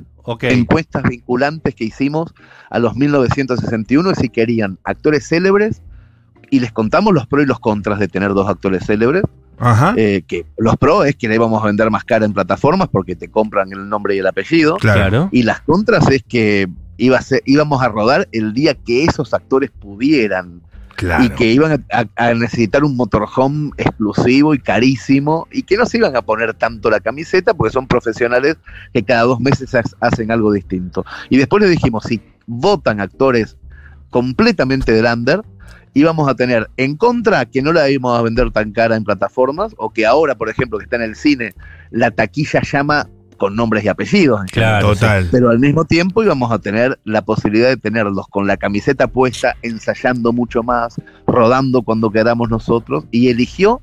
encuestas 0.50 1.02
vinculantes 1.04 1.74
que 1.74 1.84
hicimos 1.84 2.32
a 2.70 2.78
los 2.78 2.96
1961 2.96 4.10
es 4.10 4.18
si 4.18 4.28
querían 4.28 4.78
actores 4.84 5.26
célebres 5.28 5.82
y 6.50 6.60
les 6.60 6.72
contamos 6.72 7.12
los 7.14 7.26
pros 7.26 7.44
y 7.44 7.46
los 7.46 7.60
contras 7.60 7.98
de 7.98 8.08
tener 8.08 8.34
dos 8.34 8.48
actores 8.48 8.84
célebres. 8.86 9.22
Ajá. 9.60 9.92
eh, 9.96 10.22
que 10.28 10.46
los 10.56 10.76
pros 10.76 11.04
es 11.06 11.16
que 11.16 11.28
le 11.28 11.34
íbamos 11.34 11.60
a 11.60 11.66
vender 11.66 11.90
más 11.90 12.04
cara 12.04 12.24
en 12.24 12.32
plataformas 12.32 12.86
porque 12.86 13.16
te 13.16 13.28
compran 13.28 13.72
el 13.72 13.88
nombre 13.88 14.14
y 14.14 14.18
el 14.20 14.26
apellido. 14.28 14.76
claro. 14.76 14.98
Claro. 15.10 15.28
Y 15.32 15.42
las 15.42 15.60
contras 15.62 16.08
es 16.12 16.22
que 16.22 16.68
iba 16.96 17.18
a 17.18 17.22
ser- 17.22 17.42
íbamos 17.44 17.82
a 17.82 17.88
rodar 17.88 18.28
el 18.30 18.52
día 18.54 18.74
que 18.74 19.02
esos 19.04 19.34
actores 19.34 19.70
pudieran 19.72 20.62
Y 21.24 21.30
que 21.30 21.46
iban 21.52 21.84
a, 22.16 22.34
necesitar 22.34 22.84
un 22.84 22.96
motorhome 22.96 23.70
exclusivo 23.76 24.54
y 24.54 24.58
carísimo 24.58 25.46
y 25.52 25.62
que 25.62 25.76
no 25.76 25.86
se 25.86 25.98
iban 25.98 26.16
a 26.16 26.22
poner 26.22 26.54
tanto 26.54 26.90
la 26.90 27.00
camiseta 27.00 27.54
porque 27.54 27.72
son 27.72 27.86
profesionales 27.86 28.56
que 28.92 29.02
cada 29.02 29.22
dos 29.22 29.40
meses 29.40 29.74
ha- 29.74 29.82
hacen 30.00 30.30
algo 30.30 30.52
distinto. 30.52 31.04
Y 31.30 31.36
después 31.36 31.62
le 31.62 31.68
dijimos, 31.68 32.04
si 32.04 32.20
votan 32.46 33.00
actores 33.00 33.56
completamente 34.10 34.92
del 34.92 35.06
under, 35.06 35.42
íbamos 35.94 36.28
a 36.28 36.34
tener 36.34 36.68
en 36.76 36.96
contra 36.96 37.44
que 37.46 37.62
no 37.62 37.72
la 37.72 37.88
íbamos 37.90 38.18
a 38.18 38.22
vender 38.22 38.50
tan 38.50 38.72
cara 38.72 38.96
en 38.96 39.04
plataformas 39.04 39.74
o 39.78 39.90
que 39.90 40.06
ahora, 40.06 40.34
por 40.36 40.48
ejemplo, 40.48 40.78
que 40.78 40.84
está 40.84 40.96
en 40.96 41.02
el 41.02 41.16
cine, 41.16 41.54
la 41.90 42.10
taquilla 42.10 42.60
llama 42.62 43.08
con 43.38 43.56
nombres 43.56 43.84
y 43.84 43.88
apellidos. 43.88 44.42
Claro. 44.52 44.92
Total. 44.92 45.28
Pero 45.30 45.48
al 45.48 45.58
mismo 45.58 45.84
tiempo 45.84 46.22
íbamos 46.22 46.52
a 46.52 46.58
tener 46.58 46.98
la 47.04 47.22
posibilidad 47.22 47.68
de 47.68 47.76
tenerlos 47.78 48.28
con 48.28 48.46
la 48.46 48.58
camiseta 48.58 49.06
puesta, 49.06 49.56
ensayando 49.62 50.32
mucho 50.32 50.62
más, 50.62 51.00
rodando 51.26 51.82
cuando 51.82 52.10
queramos 52.10 52.50
nosotros, 52.50 53.04
y 53.10 53.28
eligió 53.28 53.80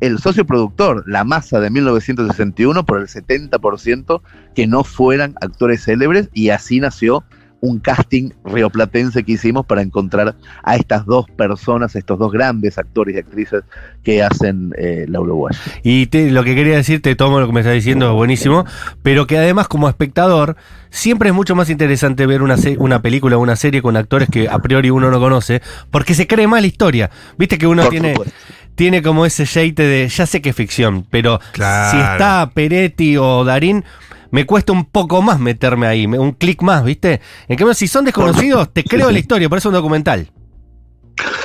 el 0.00 0.18
socio 0.18 0.46
productor, 0.46 1.04
la 1.06 1.24
masa 1.24 1.60
de 1.60 1.70
1961, 1.70 2.84
por 2.86 3.00
el 3.00 3.06
70% 3.06 4.22
que 4.54 4.66
no 4.66 4.82
fueran 4.82 5.34
actores 5.42 5.84
célebres, 5.84 6.30
y 6.32 6.48
así 6.48 6.80
nació 6.80 7.22
un 7.62 7.78
casting 7.78 8.30
rioplatense 8.44 9.22
que 9.22 9.32
hicimos 9.32 9.66
para 9.66 9.82
encontrar 9.82 10.34
a 10.62 10.76
estas 10.76 11.04
dos 11.04 11.26
personas, 11.30 11.94
estos 11.94 12.18
dos 12.18 12.32
grandes 12.32 12.78
actores 12.78 13.14
y 13.14 13.18
actrices 13.18 13.62
que 14.02 14.22
hacen 14.22 14.72
eh, 14.78 15.04
la 15.08 15.20
Uruguaya. 15.20 15.58
Y 15.82 16.06
te- 16.06 16.30
lo 16.30 16.42
que 16.42 16.54
quería 16.54 16.76
decir, 16.76 17.02
te 17.02 17.14
tomo 17.16 17.38
lo 17.38 17.46
que 17.46 17.52
me 17.52 17.60
estás 17.60 17.74
diciendo, 17.74 18.06
es 18.08 18.14
buenísimo, 18.14 18.64
pero 19.02 19.26
que 19.26 19.36
además 19.38 19.68
como 19.68 19.88
espectador, 19.88 20.56
siempre 20.88 21.28
es 21.28 21.34
mucho 21.34 21.54
más 21.54 21.68
interesante 21.70 22.26
ver 22.26 22.40
una, 22.42 22.56
se- 22.56 22.78
una 22.78 23.02
película 23.02 23.36
o 23.36 23.40
una 23.40 23.56
serie 23.56 23.82
con 23.82 23.96
actores 23.96 24.28
que 24.30 24.48
a 24.48 24.58
priori 24.60 24.88
uno 24.90 25.10
no 25.10 25.20
conoce, 25.20 25.60
porque 25.90 26.14
se 26.14 26.26
cree 26.26 26.46
más 26.46 26.62
la 26.62 26.66
historia. 26.66 27.10
Viste 27.36 27.58
que 27.58 27.66
uno 27.66 27.82
Por 27.82 27.90
tiene, 27.90 28.12
supuesto. 28.14 28.34
tiene 28.74 29.02
como 29.02 29.26
ese 29.26 29.44
jeite 29.44 29.82
de, 29.82 30.08
ya 30.08 30.24
sé 30.26 30.40
que 30.40 30.48
es 30.50 30.56
ficción, 30.56 31.04
pero 31.10 31.38
Claro. 31.52 31.90
si 31.90 31.96
está 31.98 32.50
Peretti 32.54 33.18
o 33.18 33.44
Darín, 33.44 33.84
me 34.30 34.46
cuesta 34.46 34.72
un 34.72 34.84
poco 34.84 35.22
más 35.22 35.38
meterme 35.38 35.86
ahí, 35.86 36.06
un 36.06 36.32
clic 36.32 36.62
más, 36.62 36.84
¿viste? 36.84 37.20
En 37.48 37.56
cambio, 37.56 37.74
si 37.74 37.88
son 37.88 38.04
desconocidos, 38.04 38.72
te 38.72 38.84
creo 38.84 39.10
la 39.10 39.18
historia, 39.18 39.48
por 39.48 39.58
eso 39.58 39.68
es 39.68 39.72
un 39.72 39.78
documental. 39.78 40.30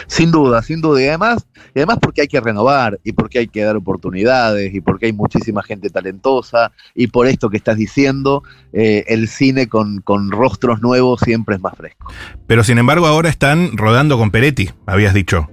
Sin 0.07 0.31
duda, 0.31 0.61
sin 0.61 0.81
duda. 0.81 1.01
Y 1.01 1.07
además, 1.07 1.47
y 1.73 1.79
además 1.79 1.97
porque 2.01 2.21
hay 2.21 2.27
que 2.27 2.39
renovar 2.39 2.99
y 3.03 3.11
porque 3.13 3.39
hay 3.39 3.47
que 3.47 3.63
dar 3.63 3.75
oportunidades 3.75 4.73
y 4.73 4.81
porque 4.81 5.07
hay 5.07 5.13
muchísima 5.13 5.63
gente 5.63 5.89
talentosa 5.89 6.71
y 6.93 7.07
por 7.07 7.27
esto 7.27 7.49
que 7.49 7.57
estás 7.57 7.77
diciendo, 7.77 8.43
eh, 8.71 9.03
el 9.07 9.27
cine 9.27 9.67
con, 9.67 10.01
con 10.01 10.31
rostros 10.31 10.81
nuevos 10.81 11.19
siempre 11.21 11.55
es 11.55 11.61
más 11.61 11.75
fresco. 11.75 12.11
Pero 12.47 12.63
sin 12.63 12.77
embargo 12.77 13.07
ahora 13.07 13.29
están 13.29 13.77
rodando 13.77 14.17
con 14.17 14.31
Peretti, 14.31 14.69
habías 14.85 15.13
dicho. 15.13 15.49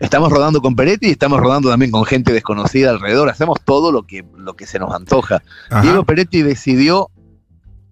Estamos 0.00 0.32
rodando 0.32 0.62
con 0.62 0.74
Peretti 0.74 1.08
y 1.08 1.10
estamos 1.10 1.38
rodando 1.40 1.68
también 1.68 1.90
con 1.90 2.06
gente 2.06 2.32
desconocida 2.32 2.90
alrededor. 2.90 3.28
Hacemos 3.28 3.60
todo 3.62 3.92
lo 3.92 4.06
que, 4.06 4.24
lo 4.34 4.54
que 4.54 4.66
se 4.66 4.78
nos 4.78 4.94
antoja. 4.94 5.42
Ajá. 5.68 5.82
Diego 5.82 6.04
Peretti 6.04 6.40
decidió 6.40 7.10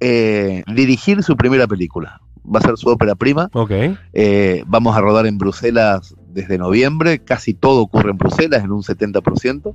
eh, 0.01 0.65
dirigir 0.75 1.23
su 1.23 1.37
primera 1.37 1.67
película. 1.67 2.23
Va 2.43 2.61
a 2.61 2.63
ser 2.63 2.79
su 2.79 2.89
ópera 2.89 3.15
prima. 3.15 3.51
Ok. 3.53 3.73
Eh, 4.15 4.65
vamos 4.67 4.97
a 4.97 5.03
rodar 5.03 5.27
en 5.27 5.37
Bruselas 5.37 6.15
desde 6.31 6.57
noviembre. 6.57 7.19
Casi 7.19 7.53
todo 7.53 7.83
ocurre 7.83 8.11
en 8.11 8.17
Bruselas, 8.17 8.65
en 8.65 8.73
un 8.73 8.83
70%. 8.83 9.75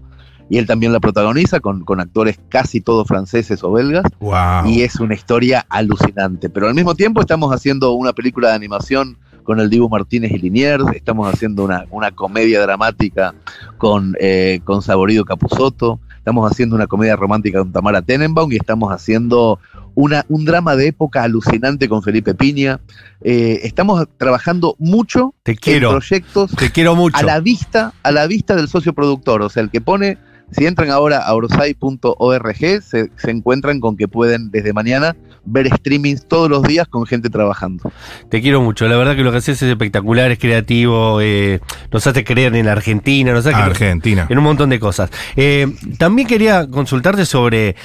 Y 0.49 0.57
él 0.57 0.65
también 0.65 0.91
la 0.91 0.99
protagoniza 0.99 1.59
con, 1.59 1.85
con 1.85 1.99
actores 1.99 2.39
casi 2.49 2.81
todos 2.81 3.07
franceses 3.07 3.63
o 3.63 3.71
belgas. 3.71 4.05
Wow. 4.19 4.65
Y 4.65 4.81
es 4.81 4.99
una 4.99 5.13
historia 5.13 5.67
alucinante. 5.69 6.49
Pero 6.49 6.67
al 6.67 6.73
mismo 6.73 6.95
tiempo 6.95 7.21
estamos 7.21 7.53
haciendo 7.53 7.93
una 7.93 8.13
película 8.13 8.49
de 8.49 8.55
animación 8.55 9.19
con 9.43 9.59
el 9.59 9.69
Dibu 9.69 9.89
Martínez 9.89 10.31
y 10.31 10.39
Liniers. 10.39 10.85
Estamos 10.93 11.31
haciendo 11.31 11.63
una, 11.63 11.85
una 11.91 12.11
comedia 12.11 12.61
dramática 12.61 13.33
con, 13.77 14.15
eh, 14.19 14.61
con 14.63 14.81
Saborido 14.81 15.25
Capusotto. 15.25 15.99
Estamos 16.17 16.49
haciendo 16.49 16.75
una 16.75 16.87
comedia 16.87 17.15
romántica 17.15 17.59
con 17.59 17.71
Tamara 17.71 18.01
Tenenbaum 18.01 18.51
y 18.51 18.55
estamos 18.55 18.91
haciendo 18.93 19.59
una, 19.95 20.25
un 20.29 20.45
drama 20.45 20.75
de 20.75 20.87
época 20.87 21.23
alucinante 21.23 21.89
con 21.89 22.01
Felipe 22.01 22.33
Piña. 22.33 22.79
Eh, 23.21 23.59
estamos 23.63 24.07
trabajando 24.17 24.75
mucho 24.79 25.33
Te 25.43 25.51
en 25.51 25.57
quiero, 25.57 25.89
proyectos 25.91 26.51
te 26.55 26.71
quiero 26.71 26.95
mucho. 26.95 27.17
a 27.17 27.23
la 27.23 27.39
vista, 27.39 27.93
a 28.03 28.11
la 28.11 28.27
vista 28.27 28.55
del 28.55 28.67
socio 28.67 28.93
productor, 28.93 29.41
o 29.41 29.49
sea, 29.49 29.63
el 29.63 29.69
que 29.69 29.81
pone, 29.81 30.17
si 30.53 30.65
entran 30.65 30.89
ahora 30.89 31.19
a 31.19 31.33
orsay.org, 31.33 32.55
se, 32.81 33.09
se 33.15 33.31
encuentran 33.31 33.79
con 33.79 33.97
que 33.97 34.07
pueden 34.07 34.51
desde 34.51 34.73
mañana 34.73 35.15
ver 35.45 35.67
streamings 35.67 36.27
todos 36.27 36.49
los 36.49 36.63
días 36.63 36.87
con 36.87 37.05
gente 37.05 37.29
trabajando. 37.29 37.91
Te 38.29 38.41
quiero 38.41 38.61
mucho, 38.61 38.87
la 38.87 38.97
verdad 38.97 39.15
que 39.15 39.23
lo 39.23 39.31
que 39.31 39.37
haces 39.37 39.61
es 39.61 39.69
espectacular, 39.69 40.31
es 40.31 40.39
creativo, 40.39 41.19
eh, 41.21 41.59
nos 41.91 42.05
hace 42.07 42.23
creer 42.23 42.55
en 42.55 42.67
Argentina, 42.67 43.31
nos 43.31 43.45
hace 43.45 43.53
creer 43.53 43.69
Argentina. 43.69 44.27
en 44.29 44.37
un 44.37 44.43
montón 44.43 44.69
de 44.69 44.79
cosas. 44.79 45.09
Eh, 45.35 45.67
también 45.97 46.27
quería 46.27 46.67
consultarte 46.67 47.25
sobre 47.25 47.75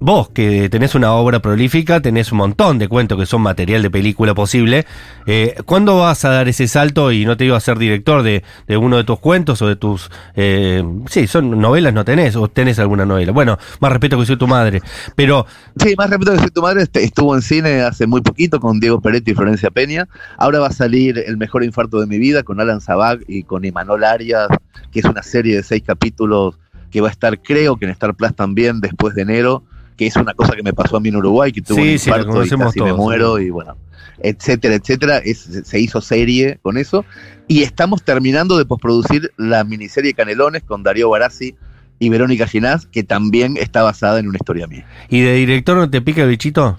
vos, 0.00 0.30
que 0.30 0.68
tenés 0.68 0.94
una 0.94 1.12
obra 1.12 1.40
prolífica, 1.40 2.00
tenés 2.00 2.32
un 2.32 2.38
montón 2.38 2.78
de 2.78 2.88
cuentos 2.88 3.18
que 3.18 3.26
son 3.26 3.42
material 3.42 3.82
de 3.82 3.90
película 3.90 4.34
posible. 4.34 4.86
Eh, 5.26 5.54
¿Cuándo 5.66 5.98
vas 5.98 6.24
a 6.24 6.30
dar 6.30 6.48
ese 6.48 6.66
salto 6.66 7.12
y 7.12 7.24
no 7.24 7.36
te 7.36 7.44
iba 7.44 7.56
a 7.56 7.60
ser 7.60 7.78
director 7.78 8.22
de, 8.22 8.42
de 8.66 8.76
uno 8.76 8.96
de 8.96 9.04
tus 9.04 9.18
cuentos 9.18 9.62
o 9.62 9.68
de 9.68 9.76
tus... 9.76 10.10
Eh, 10.34 10.82
sí, 11.06 11.26
son 11.26 11.60
novelas, 11.60 11.94
no 11.94 12.04
tenés, 12.04 12.34
o 12.36 12.48
tenés 12.48 12.78
alguna 12.78 13.04
novela. 13.06 13.32
Bueno, 13.32 13.58
más 13.80 13.92
respeto 13.92 14.18
que 14.18 14.26
soy 14.26 14.36
tu 14.36 14.48
madre. 14.48 14.80
Pero 15.14 15.46
Sí, 15.76 15.94
más 15.96 16.10
respeto 16.10 16.32
que 16.32 16.38
soy 16.38 16.50
tu 16.50 16.62
madre, 16.62 16.82
este, 16.82 17.04
estuvo 17.04 17.34
en 17.34 17.42
cine 17.42 17.82
hace 17.82 18.06
muy 18.06 18.22
poquito 18.22 18.60
con 18.60 18.80
Diego 18.80 19.00
Peretti 19.00 19.32
y 19.32 19.34
Florencia 19.34 19.70
Peña. 19.70 20.08
Ahora 20.38 20.60
va 20.60 20.68
a 20.68 20.72
salir 20.72 21.22
El 21.26 21.36
mejor 21.36 21.62
infarto 21.64 22.00
de 22.00 22.06
mi 22.06 22.18
vida 22.18 22.42
con 22.42 22.60
Alan 22.60 22.80
Zabag 22.80 23.20
y 23.28 23.44
con 23.44 23.64
Imanol 23.64 24.04
Arias, 24.04 24.48
que 24.90 25.00
es 25.00 25.04
una 25.04 25.22
serie 25.22 25.56
de 25.56 25.62
seis 25.62 25.82
capítulos 25.86 26.58
que 26.90 27.00
va 27.00 27.08
a 27.08 27.10
estar, 27.10 27.40
creo 27.40 27.76
que 27.76 27.84
en 27.84 27.92
Star 27.92 28.14
Plus 28.14 28.34
también 28.34 28.80
después 28.80 29.14
de 29.14 29.22
enero, 29.22 29.62
que 30.00 30.06
es 30.06 30.16
una 30.16 30.32
cosa 30.32 30.56
que 30.56 30.62
me 30.62 30.72
pasó 30.72 30.96
a 30.96 31.00
mí 31.00 31.10
en 31.10 31.16
Uruguay, 31.16 31.52
que 31.52 31.60
tuve 31.60 31.82
Sí, 31.82 31.92
un 31.92 31.98
sí, 31.98 32.08
infarto 32.08 32.28
y 32.30 32.32
conocemos 32.32 32.66
casi 32.68 32.80
me 32.80 32.86
todos, 32.86 32.98
muero 32.98 33.36
sí. 33.36 33.44
y 33.44 33.50
bueno, 33.50 33.76
etcétera, 34.20 34.74
etcétera. 34.76 35.18
Es- 35.18 35.60
se 35.62 35.78
hizo 35.78 36.00
serie 36.00 36.58
con 36.62 36.78
eso 36.78 37.04
y 37.48 37.64
estamos 37.64 38.02
terminando 38.02 38.56
de 38.56 38.64
posproducir 38.64 39.30
la 39.36 39.62
miniserie 39.62 40.14
Canelones 40.14 40.62
con 40.62 40.82
Darío 40.82 41.10
Barassi 41.10 41.54
y 41.98 42.08
Verónica 42.08 42.46
Ginás, 42.46 42.86
que 42.86 43.02
también 43.02 43.58
está 43.58 43.82
basada 43.82 44.20
en 44.20 44.28
una 44.28 44.38
historia 44.38 44.66
mía. 44.66 44.86
¿y 45.10 45.20
de 45.20 45.34
director 45.34 45.76
no 45.76 45.90
te 45.90 46.00
pica 46.00 46.22
el 46.22 46.30
bichito? 46.30 46.78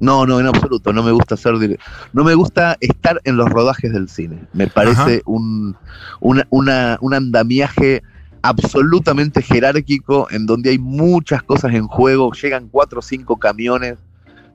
No, 0.00 0.24
no, 0.24 0.40
en 0.40 0.46
absoluto. 0.46 0.90
No 0.94 1.02
me 1.02 1.12
gusta 1.12 1.36
dire- 1.36 1.78
No 2.14 2.24
me 2.24 2.32
gusta 2.34 2.78
estar 2.80 3.20
en 3.24 3.36
los 3.36 3.50
rodajes 3.50 3.92
del 3.92 4.08
cine. 4.08 4.38
Me 4.54 4.68
parece 4.68 5.20
un, 5.26 5.76
una- 6.20 6.46
una- 6.48 6.96
un 7.02 7.12
andamiaje 7.12 8.02
absolutamente 8.42 9.42
jerárquico 9.42 10.28
en 10.30 10.46
donde 10.46 10.70
hay 10.70 10.78
muchas 10.78 11.42
cosas 11.42 11.74
en 11.74 11.86
juego. 11.86 12.32
Llegan 12.32 12.68
cuatro 12.68 12.98
o 12.98 13.02
cinco 13.02 13.38
camiones. 13.38 13.98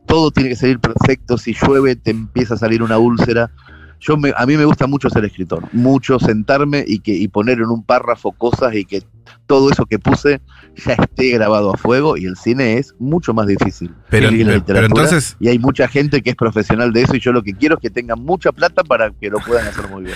Todo 0.05 0.31
tiene 0.31 0.49
que 0.49 0.55
salir 0.55 0.79
perfecto. 0.79 1.37
Si 1.37 1.53
llueve, 1.53 1.95
te 1.95 2.11
empieza 2.11 2.53
a 2.53 2.57
salir 2.57 2.83
una 2.83 2.97
úlcera. 2.97 3.51
Yo 3.99 4.15
me- 4.15 4.33
a 4.37 4.45
mí 4.45 4.57
me 4.57 4.65
gusta 4.65 4.85
mucho 4.85 5.09
ser 5.09 5.25
escritor, 5.25 5.63
mucho 5.71 6.19
sentarme 6.19 6.83
y 6.87 6.99
que 6.99 7.13
y 7.13 7.27
poner 7.27 7.57
en 7.57 7.65
un 7.67 7.83
párrafo 7.83 8.31
cosas 8.31 8.75
y 8.75 8.85
que 8.85 9.01
todo 9.47 9.71
eso 9.71 9.85
que 9.85 9.97
puse 9.97 10.39
ya 10.85 10.93
esté 10.93 11.29
grabado 11.31 11.73
a 11.73 11.77
fuego 11.77 12.15
y 12.15 12.25
el 12.25 12.35
cine 12.37 12.77
es 12.77 12.93
mucho 12.99 13.33
más 13.33 13.47
difícil. 13.47 13.91
Pero, 14.09 14.29
que 14.29 14.37
la 14.37 14.43
pero 14.45 14.57
literatura, 14.59 14.85
entonces, 15.05 15.35
y 15.39 15.47
hay 15.47 15.57
mucha 15.59 15.87
gente 15.87 16.21
que 16.21 16.29
es 16.29 16.35
profesional 16.35 16.93
de 16.93 17.01
eso 17.01 17.15
y 17.15 17.19
yo 17.19 17.31
lo 17.31 17.41
que 17.41 17.53
quiero 17.53 17.75
es 17.75 17.81
que 17.81 17.89
tengan 17.89 18.19
mucha 18.23 18.51
plata 18.51 18.83
para 18.83 19.09
que 19.11 19.29
lo 19.29 19.39
puedan 19.39 19.67
hacer 19.67 19.87
muy 19.89 20.03
bien. 20.03 20.15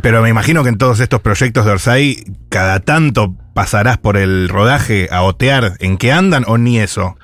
pero 0.00 0.22
me 0.22 0.30
imagino 0.30 0.62
que 0.62 0.70
en 0.70 0.78
todos 0.78 1.00
estos 1.00 1.20
proyectos 1.20 1.64
de 1.66 1.72
Orsay, 1.72 2.24
cada 2.48 2.80
tanto 2.80 3.34
pasarás 3.52 3.98
por 3.98 4.16
el 4.16 4.48
rodaje 4.48 5.08
a 5.10 5.22
otear 5.22 5.74
en 5.80 5.98
qué 5.98 6.12
andan 6.12 6.44
o 6.46 6.56
ni 6.56 6.78
eso. 6.78 7.16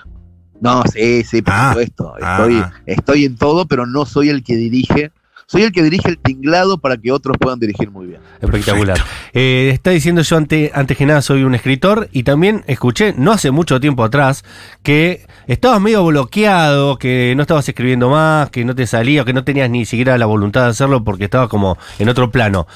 No, 0.60 0.82
sí, 0.92 1.24
sí, 1.24 1.40
por 1.42 1.54
Ah, 1.54 1.68
supuesto. 1.70 2.14
ah. 2.22 2.36
Estoy, 2.36 2.64
estoy 2.86 3.24
en 3.24 3.36
todo, 3.36 3.66
pero 3.66 3.86
no 3.86 4.04
soy 4.06 4.28
el 4.28 4.42
que 4.44 4.56
dirige. 4.56 5.10
Soy 5.46 5.62
el 5.62 5.72
que 5.72 5.82
dirige 5.82 6.08
el 6.08 6.18
tinglado 6.18 6.78
para 6.78 6.96
que 6.96 7.12
otros 7.12 7.36
puedan 7.38 7.58
dirigir 7.60 7.90
muy 7.90 8.06
bien. 8.06 8.20
Espectacular. 8.40 8.98
Eh, 9.32 9.70
está 9.74 9.90
diciendo 9.90 10.22
yo 10.22 10.36
ante, 10.36 10.70
antes 10.74 10.96
que 10.96 11.04
nada 11.06 11.20
soy 11.22 11.42
un 11.44 11.54
escritor 11.54 12.08
y 12.12 12.22
también 12.22 12.64
escuché 12.66 13.14
no 13.16 13.30
hace 13.32 13.50
mucho 13.50 13.78
tiempo 13.78 14.04
atrás 14.04 14.42
que 14.82 15.26
estabas 15.46 15.80
medio 15.80 16.04
bloqueado, 16.06 16.98
que 16.98 17.34
no 17.36 17.42
estabas 17.42 17.68
escribiendo 17.68 18.08
más, 18.10 18.48
que 18.50 18.64
no 18.64 18.74
te 18.74 18.86
salía, 18.86 19.24
que 19.24 19.32
no 19.34 19.44
tenías 19.44 19.68
ni 19.68 19.84
siquiera 19.84 20.16
la 20.16 20.26
voluntad 20.26 20.62
de 20.64 20.68
hacerlo 20.70 21.04
porque 21.04 21.24
estabas 21.24 21.48
como 21.48 21.76
en 21.98 22.08
otro 22.08 22.30
plano. 22.30 22.66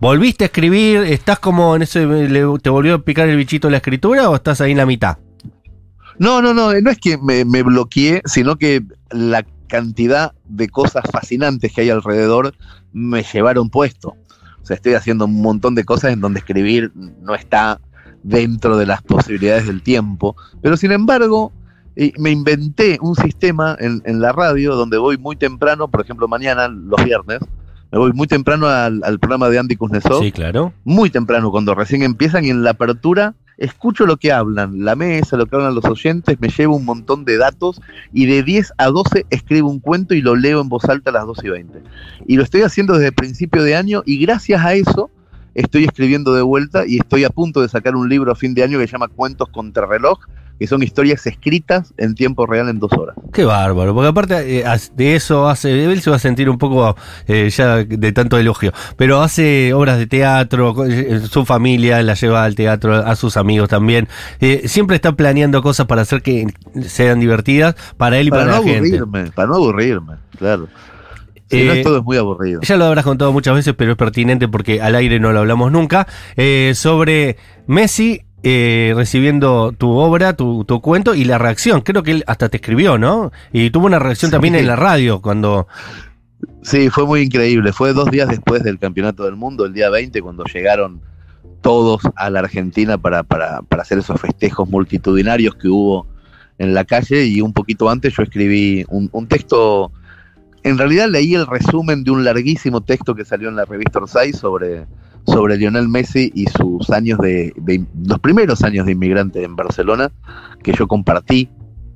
¿Volviste 0.00 0.44
a 0.44 0.46
escribir? 0.46 0.98
¿Estás 1.04 1.38
como 1.38 1.76
en 1.76 1.82
eso, 1.82 2.00
le- 2.00 2.58
te 2.60 2.70
volvió 2.70 2.94
a 2.96 2.98
picar 3.04 3.28
el 3.28 3.36
bichito 3.36 3.68
de 3.68 3.72
la 3.72 3.76
escritura 3.78 4.28
o 4.28 4.34
estás 4.34 4.60
ahí 4.60 4.72
en 4.72 4.78
la 4.78 4.86
mitad? 4.86 5.18
No, 6.18 6.40
no, 6.42 6.52
no, 6.54 6.72
no 6.80 6.90
es 6.90 6.98
que 6.98 7.18
me, 7.18 7.44
me 7.44 7.62
bloqueé, 7.62 8.22
sino 8.24 8.56
que 8.56 8.82
la 9.10 9.44
cantidad 9.66 10.32
de 10.48 10.68
cosas 10.68 11.04
fascinantes 11.10 11.72
que 11.72 11.82
hay 11.82 11.90
alrededor 11.90 12.54
me 12.92 13.22
llevaron 13.22 13.70
puesto. 13.70 14.16
O 14.62 14.66
sea, 14.66 14.76
estoy 14.76 14.94
haciendo 14.94 15.26
un 15.26 15.40
montón 15.42 15.74
de 15.74 15.84
cosas 15.84 16.12
en 16.12 16.20
donde 16.20 16.40
escribir 16.40 16.92
no 16.94 17.34
está 17.34 17.80
dentro 18.22 18.76
de 18.76 18.86
las 18.86 19.02
posibilidades 19.02 19.66
del 19.66 19.82
tiempo. 19.82 20.34
Pero 20.60 20.76
sin 20.76 20.92
embargo, 20.92 21.52
me 22.18 22.30
inventé 22.30 22.98
un 23.00 23.14
sistema 23.14 23.76
en, 23.78 24.02
en 24.04 24.20
la 24.20 24.32
radio 24.32 24.74
donde 24.74 24.98
voy 24.98 25.18
muy 25.18 25.36
temprano, 25.36 25.88
por 25.88 26.00
ejemplo, 26.00 26.26
mañana, 26.28 26.68
los 26.68 27.02
viernes, 27.04 27.38
me 27.92 27.98
voy 27.98 28.12
muy 28.12 28.26
temprano 28.26 28.66
al, 28.66 29.00
al 29.04 29.18
programa 29.18 29.48
de 29.48 29.58
Andy 29.58 29.76
Kuznetsov 29.76 30.22
Sí, 30.22 30.32
claro. 30.32 30.72
muy 30.84 31.10
temprano, 31.10 31.50
cuando 31.50 31.74
recién 31.74 32.02
empiezan 32.02 32.44
y 32.44 32.50
en 32.50 32.64
la 32.64 32.70
apertura 32.70 33.34
escucho 33.58 34.06
lo 34.06 34.16
que 34.16 34.32
hablan, 34.32 34.84
la 34.84 34.96
mesa, 34.96 35.36
lo 35.36 35.46
que 35.46 35.56
hablan 35.56 35.74
los 35.74 35.84
oyentes, 35.84 36.38
me 36.40 36.48
llevo 36.48 36.76
un 36.76 36.84
montón 36.84 37.24
de 37.24 37.38
datos 37.38 37.80
y 38.12 38.26
de 38.26 38.42
10 38.42 38.74
a 38.78 38.86
12 38.86 39.26
escribo 39.30 39.70
un 39.70 39.80
cuento 39.80 40.14
y 40.14 40.20
lo 40.20 40.36
leo 40.36 40.60
en 40.60 40.68
voz 40.68 40.84
alta 40.86 41.10
a 41.10 41.14
las 41.14 41.26
12 41.26 41.46
y 41.46 41.50
20. 41.50 41.82
Y 42.26 42.36
lo 42.36 42.42
estoy 42.42 42.62
haciendo 42.62 42.94
desde 42.94 43.12
principio 43.12 43.62
de 43.62 43.76
año 43.76 44.02
y 44.04 44.18
gracias 44.18 44.64
a 44.64 44.74
eso 44.74 45.10
estoy 45.54 45.84
escribiendo 45.84 46.34
de 46.34 46.42
vuelta 46.42 46.86
y 46.86 46.98
estoy 46.98 47.24
a 47.24 47.30
punto 47.30 47.62
de 47.62 47.68
sacar 47.68 47.96
un 47.96 48.08
libro 48.08 48.30
a 48.30 48.36
fin 48.36 48.54
de 48.54 48.62
año 48.62 48.78
que 48.78 48.86
se 48.86 48.92
llama 48.92 49.08
Cuentos 49.08 49.48
contra 49.48 49.86
reloj, 49.86 50.18
que 50.58 50.66
son 50.66 50.82
historias 50.82 51.26
escritas 51.26 51.92
en 51.98 52.14
tiempo 52.14 52.46
real 52.46 52.68
en 52.68 52.78
dos 52.78 52.92
horas. 52.92 53.16
Qué 53.32 53.44
bárbaro, 53.44 53.94
porque 53.94 54.08
aparte 54.08 54.58
eh, 54.60 54.64
de 54.94 55.14
eso 55.16 55.48
hace, 55.48 55.84
él 55.84 56.00
se 56.00 56.10
va 56.10 56.16
a 56.16 56.18
sentir 56.18 56.48
un 56.48 56.58
poco 56.58 56.96
eh, 57.26 57.50
ya 57.50 57.76
de 57.84 58.12
tanto 58.12 58.38
elogio, 58.38 58.72
pero 58.96 59.20
hace 59.22 59.72
obras 59.74 59.98
de 59.98 60.06
teatro, 60.06 60.74
eh, 60.86 61.20
su 61.30 61.44
familia 61.44 62.02
la 62.02 62.14
lleva 62.14 62.44
al 62.44 62.54
teatro, 62.54 62.94
a 62.94 63.16
sus 63.16 63.36
amigos 63.36 63.68
también, 63.68 64.08
Eh, 64.40 64.62
siempre 64.66 64.96
está 64.96 65.12
planeando 65.12 65.62
cosas 65.62 65.86
para 65.86 66.02
hacer 66.02 66.22
que 66.22 66.46
sean 66.86 67.20
divertidas 67.20 67.74
para 67.96 68.18
él 68.18 68.28
y 68.28 68.30
para, 68.30 68.44
Para 68.46 68.56
no 68.58 68.62
la 68.64 68.70
gente. 68.72 68.96
aburrirme, 68.98 69.30
para 69.32 69.48
no 69.48 69.54
aburrirme, 69.56 70.14
claro. 70.38 70.68
Si 71.48 71.62
no 71.62 71.72
Eh, 71.74 71.82
todo 71.84 71.98
es 71.98 72.02
muy 72.04 72.16
aburrido. 72.16 72.60
Ya 72.62 72.76
lo 72.76 72.86
habrás 72.86 73.04
contado 73.04 73.32
muchas 73.32 73.54
veces, 73.54 73.72
pero 73.78 73.92
es 73.92 73.96
pertinente 73.96 74.48
porque 74.48 74.82
al 74.82 74.94
aire 74.96 75.20
no 75.20 75.32
lo 75.32 75.38
hablamos 75.40 75.70
nunca. 75.70 76.06
eh, 76.36 76.72
sobre 76.74 77.36
Messi 77.68 78.22
eh, 78.48 78.92
recibiendo 78.94 79.72
tu 79.76 79.90
obra, 79.90 80.36
tu, 80.36 80.64
tu 80.64 80.80
cuento 80.80 81.14
y 81.16 81.24
la 81.24 81.36
reacción. 81.36 81.80
Creo 81.80 82.04
que 82.04 82.12
él 82.12 82.24
hasta 82.28 82.48
te 82.48 82.58
escribió, 82.58 82.96
¿no? 82.96 83.32
Y 83.52 83.70
tuvo 83.70 83.86
una 83.86 83.98
reacción 83.98 84.30
Sí. 84.30 84.32
también 84.32 84.54
en 84.54 84.68
la 84.68 84.76
radio 84.76 85.20
cuando. 85.20 85.66
Sí, 86.62 86.88
fue 86.90 87.04
muy 87.06 87.22
increíble. 87.22 87.72
Fue 87.72 87.92
dos 87.92 88.08
días 88.08 88.28
después 88.28 88.62
del 88.62 88.78
Campeonato 88.78 89.24
del 89.24 89.34
Mundo, 89.34 89.64
el 89.64 89.72
día 89.72 89.90
20, 89.90 90.22
cuando 90.22 90.44
llegaron 90.44 91.00
todos 91.60 92.02
a 92.14 92.30
la 92.30 92.38
Argentina 92.38 92.98
para, 92.98 93.24
para, 93.24 93.62
para 93.62 93.82
hacer 93.82 93.98
esos 93.98 94.20
festejos 94.20 94.68
multitudinarios 94.68 95.56
que 95.56 95.66
hubo 95.66 96.06
en 96.58 96.72
la 96.72 96.84
calle 96.84 97.24
y 97.24 97.40
un 97.40 97.52
poquito 97.52 97.90
antes 97.90 98.14
yo 98.16 98.22
escribí 98.22 98.84
un, 98.90 99.08
un 99.10 99.26
texto, 99.26 99.90
en 100.62 100.78
realidad 100.78 101.08
leí 101.08 101.34
el 101.34 101.48
resumen 101.48 102.04
de 102.04 102.12
un 102.12 102.22
larguísimo 102.22 102.80
texto 102.80 103.16
que 103.16 103.24
salió 103.24 103.48
en 103.48 103.56
la 103.56 103.64
revista 103.64 103.98
Orsay 103.98 104.32
sobre, 104.32 104.86
sobre 105.26 105.56
Lionel 105.56 105.88
Messi 105.88 106.30
y 106.34 106.46
sus 106.46 106.88
años 106.90 107.18
de, 107.18 107.52
de- 107.56 107.84
los 108.06 108.18
primeros 108.20 108.62
años 108.62 108.86
de 108.86 108.92
inmigrante 108.92 109.42
en 109.42 109.56
Barcelona, 109.56 110.10
que 110.62 110.72
yo 110.72 110.86
compartí 110.86 111.48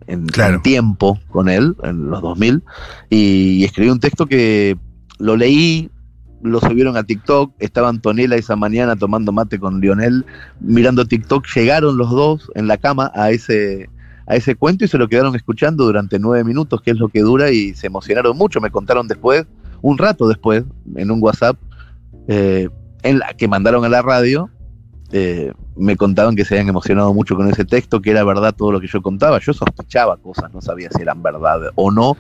en, 0.06 0.26
Claro. 0.26 0.56
en 0.56 0.62
tiempo 0.62 1.18
con 1.28 1.48
él, 1.48 1.76
en 1.84 2.10
los 2.10 2.20
2000, 2.22 2.62
y, 3.08 3.64
escribí 3.64 3.90
un 3.90 4.00
texto 4.00 4.26
que 4.26 4.76
lo 5.18 5.36
leí, 5.36 5.90
lo 6.42 6.58
subieron 6.60 6.96
a 6.96 7.04
TikTok, 7.04 7.52
estaba 7.58 7.88
Antonella 7.90 8.34
esa 8.34 8.56
mañana 8.56 8.96
tomando 8.96 9.30
mate 9.30 9.58
con 9.60 9.80
Lionel, 9.80 10.24
mirando 10.60 11.04
TikTok, 11.04 11.46
llegaron 11.54 11.96
los 11.98 12.10
dos 12.10 12.50
en 12.54 12.66
la 12.66 12.78
cama 12.78 13.12
a 13.14 13.30
ese 13.30 13.88
a 14.26 14.36
ese 14.36 14.54
cuento 14.54 14.84
y 14.84 14.88
se 14.88 14.96
lo 14.96 15.08
quedaron 15.08 15.34
escuchando 15.34 15.84
durante 15.84 16.18
nueve 16.20 16.44
minutos, 16.44 16.80
que 16.82 16.92
es 16.92 16.98
lo 16.98 17.08
que 17.08 17.20
dura, 17.20 17.50
y 17.50 17.74
se 17.74 17.88
emocionaron 17.88 18.36
mucho. 18.38 18.60
Me 18.60 18.70
contaron 18.70 19.08
después, 19.08 19.44
un 19.82 19.98
rato 19.98 20.28
después, 20.28 20.62
en 20.94 21.10
un 21.10 21.20
WhatsApp, 21.20 21.56
eh, 22.28 22.68
en 23.02 23.18
la 23.18 23.34
que 23.34 23.48
mandaron 23.48 23.84
a 23.84 23.88
la 23.88 24.02
radio, 24.02 24.50
eh, 25.12 25.52
me 25.76 25.96
contaban 25.96 26.36
que 26.36 26.44
se 26.44 26.54
habían 26.54 26.68
emocionado 26.68 27.12
mucho 27.12 27.34
con 27.34 27.48
ese 27.48 27.64
texto, 27.64 28.00
que 28.00 28.10
era 28.10 28.22
verdad 28.22 28.54
todo 28.54 28.70
lo 28.70 28.80
que 28.80 28.86
yo 28.86 29.02
contaba. 29.02 29.38
Yo 29.40 29.52
sospechaba 29.52 30.16
cosas, 30.16 30.52
no 30.52 30.60
sabía 30.60 30.88
si 30.94 31.02
eran 31.02 31.22
verdad 31.22 31.70
o 31.74 31.90
no, 31.90 32.16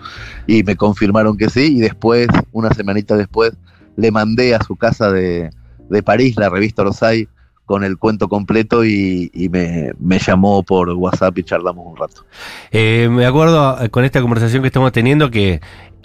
y 0.46 0.62
me 0.62 0.76
confirmaron 0.76 1.36
que 1.36 1.48
sí, 1.50 1.76
y 1.76 1.80
después, 1.80 2.28
una 2.52 2.72
semanita 2.72 3.16
después, 3.16 3.52
le 3.96 4.10
mandé 4.10 4.54
a 4.54 4.62
su 4.62 4.76
casa 4.76 5.10
de, 5.12 5.50
de 5.88 6.02
París, 6.02 6.36
la 6.36 6.48
revista 6.48 6.82
Orsay, 6.82 7.28
con 7.70 7.84
el 7.84 7.98
cuento 7.98 8.28
completo 8.28 8.84
y, 8.84 9.30
y 9.32 9.48
me, 9.48 9.92
me 10.00 10.18
llamó 10.18 10.64
por 10.64 10.90
WhatsApp 10.90 11.38
y 11.38 11.44
charlamos 11.44 11.86
un 11.86 11.96
rato. 11.96 12.24
Eh, 12.72 13.08
me 13.08 13.24
acuerdo 13.24 13.80
eh, 13.80 13.90
con 13.90 14.04
esta 14.04 14.20
conversación 14.20 14.62
que 14.62 14.66
estamos 14.66 14.90
teniendo 14.90 15.30
que 15.30 15.60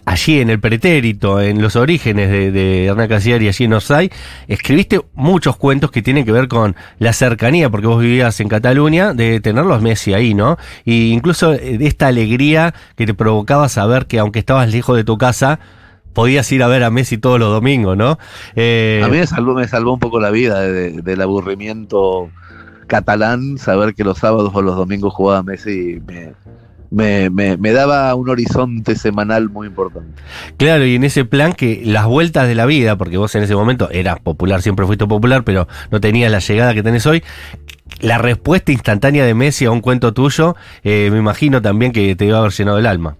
allí 0.05 0.39
en 0.39 0.49
el 0.51 0.59
pretérito, 0.59 1.41
en 1.41 1.61
los 1.61 1.75
orígenes 1.75 2.29
de, 2.29 2.51
de 2.51 2.85
Hernán 2.85 3.07
Casiari, 3.09 3.47
allí 3.47 3.63
en 3.65 3.73
Orsay, 3.73 4.11
escribiste 4.47 5.01
muchos 5.15 5.57
cuentos 5.57 5.89
que 5.91 6.01
tienen 6.01 6.25
que 6.25 6.31
ver 6.31 6.47
con 6.47 6.75
la 6.99 7.11
cercanía, 7.13 7.69
porque 7.69 7.87
vos 7.87 7.99
vivías 8.01 8.39
en 8.39 8.47
Cataluña, 8.47 9.13
de 9.13 9.39
tener 9.39 9.65
los 9.65 9.81
Messi 9.81 10.13
ahí, 10.13 10.33
¿no? 10.33 10.57
Y 10.85 11.11
incluso 11.11 11.53
eh, 11.53 11.77
de 11.77 11.87
esta 11.87 12.07
alegría 12.07 12.73
que 12.95 13.05
te 13.05 13.13
provocaba 13.13 13.67
saber 13.67 14.05
que 14.05 14.19
aunque 14.19 14.39
estabas 14.39 14.71
lejos 14.71 14.95
de 14.95 15.03
tu 15.03 15.17
casa, 15.17 15.59
podías 16.13 16.49
ir 16.51 16.63
a 16.63 16.67
ver 16.67 16.83
a 16.83 16.91
Messi 16.91 17.17
todos 17.17 17.39
los 17.39 17.49
domingos, 17.51 17.97
¿no? 17.97 18.17
Eh, 18.55 19.01
A 19.03 19.07
mí 19.09 19.17
me 19.17 19.27
salvó, 19.27 19.53
me 19.53 19.67
salvó 19.67 19.93
un 19.93 19.99
poco 19.99 20.19
la 20.19 20.29
vida 20.31 20.61
de- 20.61 21.01
del 21.01 21.21
aburrimiento 21.21 22.29
catalán, 22.87 23.57
saber 23.57 23.95
que 23.95 24.03
los 24.03 24.19
sábados 24.19 24.51
o 24.53 24.61
los 24.61 24.75
domingos 24.75 25.13
jugaba 25.13 25.41
Messi 25.43 25.99
me, 26.07 26.33
me, 26.95 27.29
me- 27.29 27.57
me 27.57 27.71
daba 27.73 28.15
un 28.15 28.29
horizonte 28.29 28.95
semanal 28.95 29.49
muy 29.49 29.67
importante. 29.67 30.21
Claro, 30.57 30.85
y 30.85 30.95
en 30.95 31.03
ese 31.03 31.25
plan 31.25 31.53
que 31.53 31.81
las 31.83 32.05
vueltas 32.05 32.47
de 32.47 32.55
la 32.55 32.65
vida, 32.65 32.97
porque 32.97 33.17
vos 33.17 33.35
en 33.35 33.43
ese 33.43 33.55
momento 33.55 33.89
eras 33.91 34.19
popular, 34.21 34.61
siempre 34.61 34.85
fuiste 34.85 35.05
popular, 35.05 35.43
pero 35.43 35.67
no 35.91 35.99
tenías 35.99 36.31
la 36.31 36.39
llegada 36.39 36.73
que 36.73 36.83
tenés 36.83 37.05
hoy. 37.05 37.21
La 37.99 38.17
respuesta 38.17 38.71
instantánea 38.71 39.25
de 39.25 39.33
Messi 39.33 39.65
a 39.65 39.71
un 39.71 39.81
cuento 39.81 40.13
tuyo, 40.13 40.55
eh, 40.83 41.09
me 41.11 41.19
imagino 41.19 41.61
también 41.61 41.91
que 41.91 42.15
te 42.15 42.25
iba 42.25 42.37
a 42.37 42.39
haber 42.39 42.51
llenado 42.53 42.77
el 42.79 42.85
alma. 42.87 43.15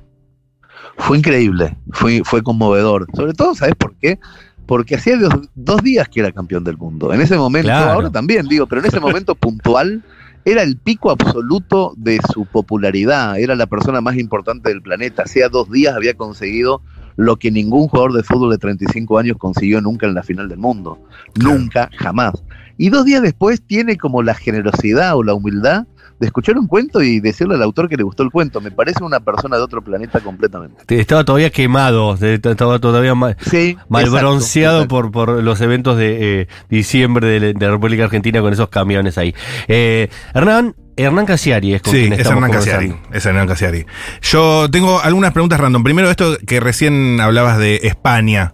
Fue 0.98 1.17
increíble, 1.17 1.75
fue, 1.91 2.22
fue 2.24 2.41
conmovedor. 2.44 3.08
Sobre 3.13 3.34
todo, 3.34 3.53
¿sabes 3.55 3.75
por 3.75 3.96
qué? 3.98 4.17
Porque 4.65 4.96
hacía 4.96 5.17
dos, 5.17 5.34
dos 5.53 5.82
días 5.84 6.08
que 6.10 6.22
era 6.22 6.32
campeón 6.32 6.63
del 6.63 6.77
mundo. 6.77 7.13
En 7.13 7.22
ese 7.22 7.38
momento, 7.38 7.67
Claro. 7.67 7.91
ahora 7.91 8.10
también 8.10 8.48
digo, 8.48 8.65
pero 8.65 8.82
en 8.82 8.88
ese 8.88 9.00
momento 9.00 9.36
puntual 9.36 10.01
era 10.46 10.62
el 10.62 10.78
pico 10.78 11.10
absoluto 11.10 11.94
de 11.98 12.20
su 12.32 12.46
popularidad. 12.46 13.40
Era 13.40 13.56
la 13.56 13.66
persona 13.66 14.00
más 14.00 14.16
importante 14.16 14.70
del 14.70 14.82
planeta. 14.82 15.24
Hacía 15.24 15.50
dos 15.50 15.72
días 15.72 15.96
había 15.96 16.14
conseguido 16.14 16.82
lo 17.16 17.38
que 17.38 17.50
ningún 17.50 17.88
jugador 17.88 18.14
de 18.14 18.24
fútbol 18.24 18.52
de 18.52 18.60
35 18.60 19.18
años 19.18 19.38
consiguió 19.40 19.82
nunca 19.82 20.06
en 20.06 20.14
la 20.14 20.22
final 20.22 20.48
del 20.48 20.60
mundo. 20.60 21.00
Claro. 21.34 21.58
Nunca, 21.58 21.90
jamás. 21.98 22.44
Y 22.77 22.90
dos 22.90 23.05
días 23.05 23.24
después 23.24 23.62
tiene 23.66 23.98
como 23.98 24.22
la 24.22 24.36
generosidad 24.36 25.16
o 25.16 25.24
la 25.24 25.34
humildad 25.34 25.88
de 26.20 26.28
escuchar 26.28 26.58
un 26.58 26.68
cuento 26.68 27.01
y 27.01 27.20
decirle 27.20 27.56
al 27.56 27.62
autor 27.64 27.90
que 27.90 27.98
le 27.98 28.04
gustó 28.04 28.24
el 28.24 28.32
cuento. 28.32 28.62
Me 28.62 28.72
parece 28.72 29.04
una 29.04 29.20
persona 29.20 29.58
de 29.58 29.64
otro 29.64 29.82
planeta 29.84 30.20
completamente. 30.22 30.84
Te- 30.86 31.00
Estaba 31.00 31.24
todavía 31.25 31.50
quemado, 31.50 32.16
estaba 32.16 32.80
todavía 32.80 33.16
mal, 33.16 33.36
Sí, 33.50 33.78
mal 33.90 34.04
exacto, 34.06 34.25
bronceado 34.28 34.78
exacto. 34.84 34.96
por, 34.96 35.12
por 35.12 35.44
los 35.44 35.60
eventos 35.62 35.98
de 35.98 36.42
eh, 36.42 36.48
diciembre 36.70 37.28
de, 37.28 37.40
la- 37.40 37.48
de 37.60 37.66
la 37.66 37.72
República 37.72 38.06
Argentina 38.06 38.42
con 38.42 38.54
esos 38.54 38.70
camiones 38.70 39.18
ahí. 39.18 39.36
Eh, 39.68 40.10
Hernán, 40.34 40.75
Hernán 40.98 41.25
Casiari 41.25 41.74
es 41.74 41.82
con 41.82 41.92
Sí, 41.94 42.01
quien 42.08 42.14
es 42.14 42.25
Hernán 42.25 42.50
Casiari. 42.51 42.96
Es 43.12 43.25
Hernán 43.25 43.48
Casiari. 43.48 43.86
Yo 44.22 44.70
tengo 44.72 45.01
algunas 45.01 45.34
preguntas 45.34 45.60
random. 45.60 45.84
Primero, 45.84 46.10
esto 46.10 46.38
que 46.48 46.62
recién 46.62 47.20
hablabas 47.20 47.58
de 47.58 47.82
España. 47.84 48.54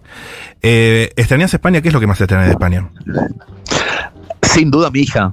Eh, 0.62 1.12
¿Extrañas 1.14 1.54
España? 1.54 1.80
¿Qué 1.80 1.88
es 1.88 1.94
lo 1.94 2.00
que 2.00 2.08
más 2.08 2.20
extrañas 2.20 2.46
de 2.46 2.52
España? 2.52 2.88
Sin 4.52 4.70
duda 4.70 4.90
mi 4.90 5.00
hija. 5.00 5.32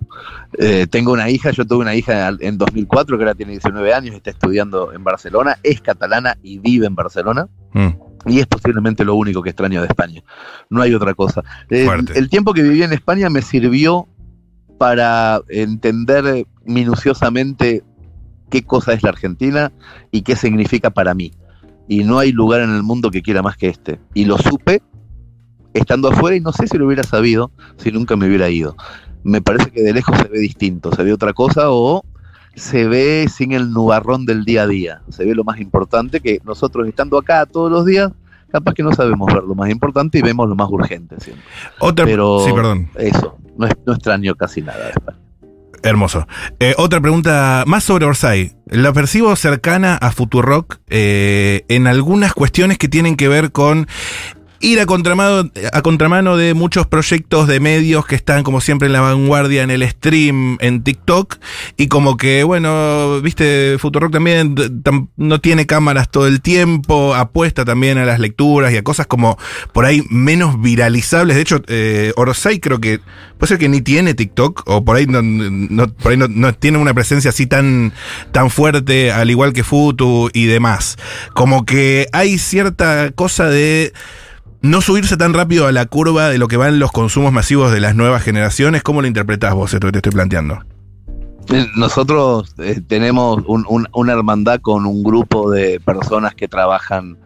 Eh, 0.58 0.88
tengo 0.90 1.12
una 1.12 1.30
hija, 1.30 1.52
yo 1.52 1.66
tuve 1.66 1.80
una 1.80 1.96
hija 1.96 2.30
en 2.40 2.58
2004 2.58 3.18
que 3.18 3.24
ahora 3.24 3.36
tiene 3.36 3.52
19 3.54 3.94
años, 3.94 4.16
está 4.16 4.32
estudiando 4.32 4.94
en 4.94 5.04
Barcelona, 5.04 5.58
es 5.64 5.82
catalana 5.82 6.38
y 6.42 6.60
vive 6.60 6.88
en 6.88 6.96
Barcelona. 6.96 7.48
Mm, 7.74 7.90
Y 8.26 8.40
es 8.40 8.48
posiblemente 8.48 9.06
lo 9.06 9.16
único 9.16 9.42
que 9.42 9.52
extraño 9.52 9.82
de 9.82 9.88
España. 9.88 10.24
No 10.70 10.82
hay 10.82 10.94
otra 10.94 11.14
cosa. 11.14 11.44
El, 11.70 11.86
Fuerte. 11.86 12.18
el 12.18 12.30
tiempo 12.30 12.54
que 12.54 12.64
viví 12.64 12.84
en 12.84 12.94
España 12.94 13.30
me 13.30 13.42
sirvió 13.42 14.08
para 14.78 15.42
entender 15.50 16.46
minuciosamente 16.66 17.84
qué 18.50 18.64
cosa 18.64 18.94
es 18.94 19.04
la 19.04 19.10
Argentina 19.10 19.72
y 20.12 20.22
qué 20.24 20.36
significa 20.36 20.90
para 20.90 21.14
mí. 21.14 21.32
Y 21.88 22.04
no 22.04 22.20
hay 22.20 22.32
lugar 22.32 22.62
en 22.62 22.76
el 22.76 22.84
mundo 22.84 23.12
que 23.12 23.22
quiera 23.22 23.42
más 23.42 23.58
que 23.58 23.68
este. 23.68 24.00
Y 24.14 24.26
lo 24.26 24.38
supe 24.38 24.82
estando 25.74 26.10
afuera 26.10 26.36
y 26.36 26.40
no 26.40 26.52
sé 26.52 26.68
si 26.68 26.78
lo 26.78 26.86
hubiera 26.86 27.04
sabido 27.04 27.52
si 27.78 27.92
nunca 27.92 28.16
me 28.16 28.28
hubiera 28.28 28.50
ido. 28.50 28.76
Me 29.24 29.42
parece 29.42 29.72
que 29.72 29.82
de 29.82 29.94
lejos 29.94 30.18
se 30.18 30.28
ve 30.28 30.40
distinto, 30.40 30.92
se 30.96 31.04
ve 31.04 31.14
otra 31.14 31.34
cosa 31.34 31.70
o 31.70 32.04
se 32.56 32.88
ve 32.88 33.28
sin 33.34 33.52
el 33.52 33.72
nubarrón 33.72 34.26
del 34.26 34.46
día 34.46 34.64
a 34.64 34.68
día. 34.68 35.02
Se 35.10 35.26
ve 35.26 35.36
lo 35.36 35.44
más 35.44 35.60
importante 35.60 36.20
que 36.20 36.40
nosotros 36.46 36.88
estando 36.88 37.18
acá 37.18 37.46
todos 37.46 37.72
los 37.72 37.86
días, 37.86 38.12
capaz 38.52 38.74
que 38.74 38.84
no 38.84 38.92
sabemos 38.94 39.32
ver 39.34 39.44
lo 39.44 39.56
más 39.56 39.70
importante 39.70 40.18
y 40.18 40.22
vemos 40.22 40.48
lo 40.50 40.56
más 40.56 40.70
urgente 40.70 41.16
siempre. 41.20 41.44
Otra, 41.80 42.06
Pero 42.06 42.44
sí, 42.46 42.52
perdón. 42.54 42.90
eso, 42.96 43.38
no, 43.58 43.68
es- 43.68 43.76
no 43.86 43.94
extraño 43.94 44.36
casi 44.36 44.62
nada 44.62 44.86
de 44.86 44.90
España. 44.92 45.18
Hermoso. 45.82 46.28
Eh, 46.60 46.74
otra 46.78 47.00
pregunta 47.00 47.64
más 47.66 47.86
sobre 47.86 48.06
Orsay. 48.06 48.52
La 48.66 48.92
percibo 48.92 49.34
cercana 49.38 49.96
a 49.96 50.12
Futurock 50.12 50.80
eh, 50.90 51.64
en 51.70 51.88
algunas 51.88 52.34
cuestiones 52.34 52.78
que 52.78 52.90
tienen 52.90 53.16
que 53.16 53.30
ver 53.30 53.54
con 53.54 53.88
ir 54.62 54.80
a 54.80 54.86
contramano, 54.86 55.50
a 55.72 55.82
contramano 55.82 56.36
de 56.38 56.54
muchos 56.54 56.86
proyectos 56.88 57.48
de 57.48 57.60
medios 57.60 58.06
que 58.06 58.16
están 58.16 58.44
como 58.44 58.62
siempre 58.62 58.88
en 58.88 58.94
la 58.94 59.02
vanguardia 59.02 59.64
en 59.64 59.72
el 59.72 59.88
stream, 59.88 60.58
en 60.62 60.84
TikTok, 60.84 61.38
y 61.78 61.88
como 61.88 62.18
que, 62.18 62.44
bueno, 62.44 63.22
viste, 63.22 63.78
Futurock 63.80 64.12
también 64.12 64.56
no 65.18 65.40
tiene 65.42 65.66
cámaras 65.66 66.10
todo 66.10 66.28
el 66.28 66.42
tiempo, 66.42 67.16
apuesta 67.16 67.64
también 67.66 67.98
a 67.98 68.06
las 68.06 68.20
lecturas 68.20 68.74
y 68.74 68.78
a 68.78 68.84
cosas 68.84 69.08
como 69.08 69.38
por 69.74 69.86
ahí 69.86 70.04
menos 70.10 70.62
viralizables. 70.62 71.36
De 71.36 71.42
hecho, 71.42 71.62
eh, 71.68 72.12
Orsay 72.16 72.60
creo 72.60 72.80
que 72.82 73.00
puede 73.38 73.50
ser 73.50 73.58
que 73.58 73.70
ni 73.70 73.82
tiene 73.82 74.14
TikTok, 74.14 74.64
o 74.66 74.84
por 74.84 74.98
ahí 74.98 75.06
no, 75.08 75.22
no- 75.22 75.88
por 75.94 76.12
ahí 76.12 76.18
no 76.18 76.54
tiene 76.54 76.78
una 76.78 76.94
presencia 76.94 77.30
así 77.30 77.48
tan, 77.48 77.94
tan 78.32 78.50
fuerte, 78.50 79.12
al 79.12 79.30
igual 79.30 79.54
que 79.54 79.64
Futu 79.64 80.30
y 80.34 80.46
demás. 80.46 80.98
Como 81.34 81.66
que 81.66 82.08
hay 82.12 82.38
cierta 82.38 83.12
cosa 83.12 83.50
de 83.50 83.94
no 84.62 84.82
subirse 84.82 85.18
tan 85.18 85.34
rápido 85.34 85.68
a 85.68 85.72
la 85.72 85.86
curva 85.86 86.30
de 86.30 86.38
lo 86.38 86.48
que 86.48 86.58
van 86.58 86.80
los 86.80 86.92
consumos 86.92 87.32
masivos 87.32 87.72
de 87.72 87.80
las 87.80 87.96
nuevas 87.96 88.24
generaciones. 88.24 88.84
¿Cómo 88.84 89.02
lo 89.02 89.08
interpretás 89.08 89.54
vos 89.54 89.74
esto 89.74 89.88
que 89.88 89.92
te 89.94 89.98
estoy 90.00 90.12
planteando? 90.12 90.60
Eh, 91.52 91.66
Nosotros 91.76 92.54
eh, 92.60 92.82
tenemos 92.86 93.42
un- 93.48 93.66
un- 93.68 93.88
una 93.94 94.14
hermandad 94.14 94.60
con 94.62 94.86
un 94.86 95.02
grupo 95.04 95.50
de 95.50 95.80
personas 95.80 96.36
que 96.36 96.48
trabajan 96.48 97.18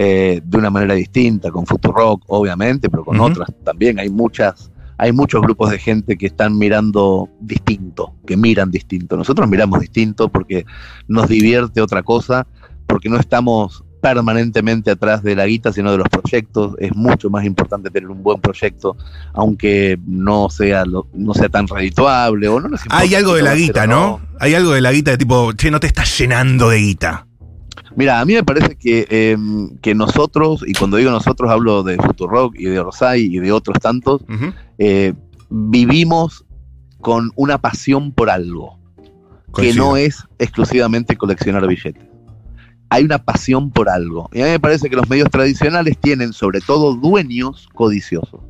eh, 0.00 0.40
de 0.44 0.58
una 0.58 0.70
manera 0.70 0.94
distinta, 0.94 1.50
con 1.50 1.66
Futurock, 1.66 2.22
obviamente, 2.28 2.88
pero 2.88 3.04
con 3.04 3.18
otras 3.20 3.48
también. 3.64 3.98
Hay 3.98 4.08
muchas, 4.08 4.70
hay 4.96 5.10
muchos 5.10 5.42
grupos 5.42 5.70
de 5.72 5.78
gente 5.80 6.16
que 6.16 6.26
están 6.26 6.56
mirando 6.56 7.28
distinto, 7.40 8.14
que 8.24 8.36
miran 8.36 8.70
distinto. 8.70 9.16
Nosotros 9.16 9.48
miramos 9.48 9.80
distinto 9.80 10.28
porque 10.28 10.64
nos 11.08 11.26
divierte 11.28 11.80
otra 11.80 12.04
cosa, 12.04 12.46
porque 12.86 13.08
no 13.08 13.16
estamos 13.18 13.82
permanentemente 14.00 14.90
atrás 14.90 15.22
de 15.22 15.34
la 15.36 15.46
guita, 15.46 15.72
sino 15.72 15.90
de 15.92 15.98
los 15.98 16.08
proyectos. 16.08 16.74
Es 16.78 16.94
mucho 16.94 17.30
más 17.30 17.44
importante 17.44 17.90
tener 17.90 18.08
un 18.10 18.22
buen 18.22 18.40
proyecto, 18.40 18.96
aunque 19.34 19.98
no 20.06 20.48
sea 20.50 20.84
lo- 20.84 21.08
no 21.12 21.34
sea 21.34 21.48
tan 21.48 21.66
redituable 21.68 22.48
o 22.48 22.60
no 22.60 22.68
nos 22.68 22.80
Hay 22.90 23.14
algo 23.14 23.34
de 23.34 23.42
la 23.42 23.54
guita, 23.54 23.86
¿no? 23.86 24.20
Hay 24.40 24.54
algo 24.54 24.72
de 24.72 24.80
la 24.80 24.92
guita 24.92 25.10
de 25.12 25.18
tipo, 25.18 25.52
che, 25.52 25.70
no 25.70 25.80
te 25.80 25.86
estás 25.88 26.16
llenando 26.18 26.68
de 26.70 26.78
guita. 26.78 27.26
Mira, 27.96 28.20
a 28.20 28.24
mí 28.24 28.34
me 28.34 28.44
parece 28.44 28.76
que, 28.76 29.06
eh, 29.10 29.36
que 29.82 29.94
nosotros, 29.94 30.62
y 30.66 30.72
cuando 30.74 30.96
digo 30.98 31.10
nosotros 31.10 31.50
hablo 31.50 31.82
de 31.82 31.96
Futurock 31.96 32.54
y 32.58 32.64
de 32.66 32.78
Orsay 32.78 33.24
y 33.34 33.38
de 33.40 33.50
otros 33.50 33.78
tantos, 33.80 34.22
eh, 34.78 35.14
vivimos 35.50 36.44
con 37.00 37.30
una 37.36 37.58
pasión 37.58 38.12
por 38.12 38.30
algo, 38.30 38.78
que 39.54 39.72
no 39.78 39.96
es 39.96 40.22
exclusivamente 40.38 41.16
coleccionar 41.16 41.66
billetes. 41.66 42.04
Hay 42.90 43.04
una 43.04 43.18
pasión 43.18 43.70
por 43.70 43.88
algo. 43.88 44.28
Y 44.32 44.40
a 44.40 44.44
mí 44.44 44.50
me 44.50 44.60
parece 44.60 44.88
que 44.88 44.96
los 44.96 45.08
medios 45.08 45.30
tradicionales 45.30 45.98
tienen 45.98 46.32
sobre 46.32 46.60
todo 46.60 46.94
dueños 46.94 47.68
codiciosos. 47.74 48.40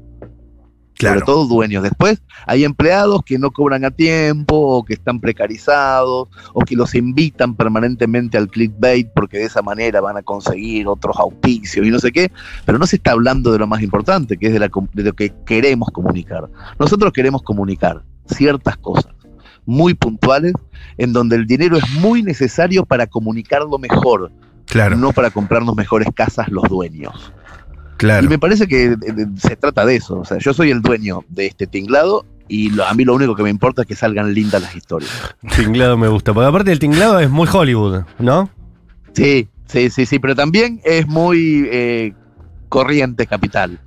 Claro. 0.94 1.20
Sobre 1.20 1.26
todo 1.26 1.46
dueños. 1.46 1.84
Después 1.84 2.20
hay 2.44 2.64
empleados 2.64 3.22
que 3.24 3.38
no 3.38 3.52
cobran 3.52 3.84
a 3.84 3.92
tiempo, 3.92 4.56
o 4.56 4.84
que 4.84 4.94
están 4.94 5.20
precarizados, 5.20 6.28
o 6.52 6.60
que 6.66 6.74
los 6.74 6.94
invitan 6.96 7.54
permanentemente 7.54 8.36
al 8.36 8.48
clickbait 8.48 9.08
porque 9.14 9.38
de 9.38 9.44
esa 9.44 9.62
manera 9.62 10.00
van 10.00 10.16
a 10.16 10.22
conseguir 10.22 10.88
otros 10.88 11.16
auspicios 11.18 11.86
y 11.86 11.90
no 11.90 12.00
sé 12.00 12.10
qué. 12.10 12.32
Pero 12.64 12.78
no 12.78 12.86
se 12.86 12.96
está 12.96 13.12
hablando 13.12 13.52
de 13.52 13.58
lo 13.60 13.68
más 13.68 13.80
importante, 13.80 14.36
que 14.36 14.48
es 14.48 14.52
de, 14.52 14.58
la 14.58 14.70
de 14.92 15.04
lo 15.04 15.12
que 15.12 15.32
queremos 15.46 15.88
comunicar. 15.92 16.48
Nosotros 16.80 17.12
queremos 17.12 17.42
comunicar 17.42 18.02
ciertas 18.26 18.76
cosas 18.76 19.17
muy 19.68 19.92
puntuales 19.94 20.54
en 20.96 21.12
donde 21.12 21.36
el 21.36 21.46
dinero 21.46 21.76
es 21.76 21.88
muy 22.00 22.22
necesario 22.22 22.84
para 22.86 23.06
comunicarlo 23.06 23.78
mejor, 23.78 24.32
Claro, 24.64 24.96
no 24.96 25.12
para 25.12 25.30
comprarnos 25.30 25.76
mejores 25.76 26.08
casas 26.14 26.48
los 26.48 26.64
dueños. 26.68 27.32
claro. 27.98 28.24
Y 28.24 28.28
me 28.28 28.38
parece 28.38 28.66
que 28.66 28.86
eh, 28.92 28.96
se 29.36 29.56
trata 29.56 29.84
de 29.84 29.96
eso. 29.96 30.20
O 30.20 30.24
sea, 30.24 30.38
yo 30.38 30.54
soy 30.54 30.70
el 30.70 30.80
dueño 30.80 31.24
de 31.28 31.46
este 31.46 31.66
tinglado 31.66 32.24
y 32.48 32.70
lo- 32.70 32.86
a 32.86 32.94
mí 32.94 33.04
lo 33.04 33.14
único 33.14 33.34
que 33.34 33.42
me 33.42 33.50
importa 33.50 33.82
es 33.82 33.88
que 33.88 33.94
salgan 33.94 34.32
lindas 34.32 34.62
las 34.62 34.74
historias. 34.74 35.10
Tinglado 35.56 35.96
me 35.98 36.08
gusta. 36.08 36.32
Porque 36.32 36.48
aparte 36.48 36.72
el 36.72 36.78
tinglado 36.78 37.18
es 37.20 37.28
muy 37.28 37.46
Hollywood, 37.52 38.04
¿no? 38.18 38.48
Sí, 39.12 39.48
sí, 39.66 39.90
sí, 39.90 40.06
sí, 40.06 40.18
pero 40.18 40.34
también 40.34 40.80
es 40.84 41.06
muy 41.06 41.68
eh, 41.70 42.12
corriente 42.70 43.26
capital. 43.26 43.78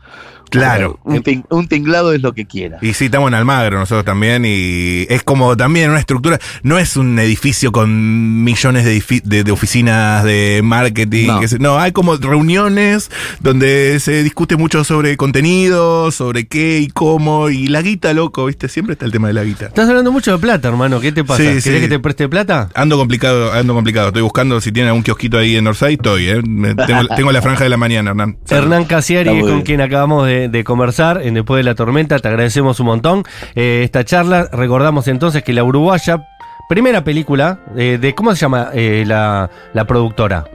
Claro. 0.52 1.00
Un, 1.06 1.24
tin- 1.24 1.46
un 1.50 1.68
tinglado 1.68 2.14
es 2.14 2.22
lo 2.22 2.34
que 2.34 2.46
quiera. 2.46 2.78
Y 2.82 2.94
sí, 2.94 3.06
estamos 3.06 3.28
en 3.30 3.34
Almagro 3.36 3.80
nosotros 3.80 4.06
también 4.06 4.44
y 4.46 5.06
es 5.10 5.24
como 5.24 5.56
también 5.58 5.90
una 5.90 6.00
estructura, 6.00 6.40
no 6.64 6.78
es 6.78 6.96
un 6.98 7.18
edificio 7.20 7.72
con 7.72 8.44
millones 8.44 8.86
de, 8.86 8.98
edifi- 8.98 9.22
de- 9.24 9.44
de 9.44 9.52
oficinas 9.52 10.24
de 10.24 10.62
marketing, 10.64 11.28
No. 11.28 11.40
que 11.40 11.48
se- 11.48 11.60
no, 11.60 11.80
hay 11.80 11.92
como 11.92 12.16
reuniones 12.18 13.10
donde 13.40 14.00
se 14.00 14.24
discute 14.24 14.56
mucho 14.56 14.84
sobre 14.84 15.18
contenido, 15.18 16.12
sobre 16.12 16.46
qué 16.48 16.80
y 16.80 16.88
cómo, 16.88 17.50
y 17.50 17.68
la 17.68 17.82
guita, 17.82 18.14
loco, 18.14 18.46
¿viste? 18.46 18.68
Siempre 18.70 18.94
está 18.94 19.06
el 19.06 19.12
tema 19.12 19.28
de 19.28 19.34
la 19.34 19.44
guita. 19.44 19.68
Estás 19.68 19.90
hablando 19.90 20.12
mucho 20.12 20.32
de 20.34 20.38
plata, 20.38 20.68
hermano. 20.68 21.00
¿Qué 21.00 21.12
te 21.12 21.24
pasa? 21.24 21.38
Sí, 21.42 21.44
¿Querés 21.48 21.64
sí. 21.64 21.72
que 21.72 21.88
te 21.88 22.00
preste 22.00 22.28
plata? 22.30 22.70
Ando 22.76 22.98
complicado, 22.98 23.52
ando 23.54 23.74
complicado. 23.74 24.08
Estoy 24.08 24.22
buscando 24.22 24.60
si 24.62 24.72
tiene 24.72 24.90
algún 24.90 25.04
kiosquito 25.04 25.38
ahí 25.38 25.56
en 25.58 25.68
Orsay, 25.68 25.94
estoy, 25.96 26.30
¿eh? 26.30 26.42
Tengo, 26.44 27.08
tengo 27.16 27.32
la 27.32 27.42
franja 27.42 27.64
de 27.64 27.70
la 27.70 27.78
mañana, 27.78 28.12
Hernán. 28.12 28.38
Hernán 28.50 28.86
Casiari, 28.86 29.30
con 29.40 29.46
bien. 29.46 29.62
quien 29.62 29.82
acabamos 29.82 30.28
de, 30.28 30.41
de 30.50 30.64
conversar 30.64 31.22
en 31.22 31.34
Después 31.34 31.60
de 31.60 31.64
la 31.64 31.76
Tormenta, 31.76 32.20
te 32.20 32.28
agradecemos 32.28 32.80
un 32.80 32.86
montón 32.88 33.24
eh, 33.56 33.82
esta 33.84 34.04
charla. 34.04 34.48
Recordamos 34.52 35.08
entonces 35.08 35.44
que 35.44 35.54
la 35.54 35.64
uruguaya, 35.64 36.28
primera 36.70 37.04
película, 37.04 37.60
eh, 37.76 37.98
de 38.00 38.14
¿cómo 38.16 38.34
se 38.36 38.42
llama 38.42 38.70
eh, 38.74 39.04
la, 39.06 39.50
la 39.74 39.86
productora? 39.86 40.46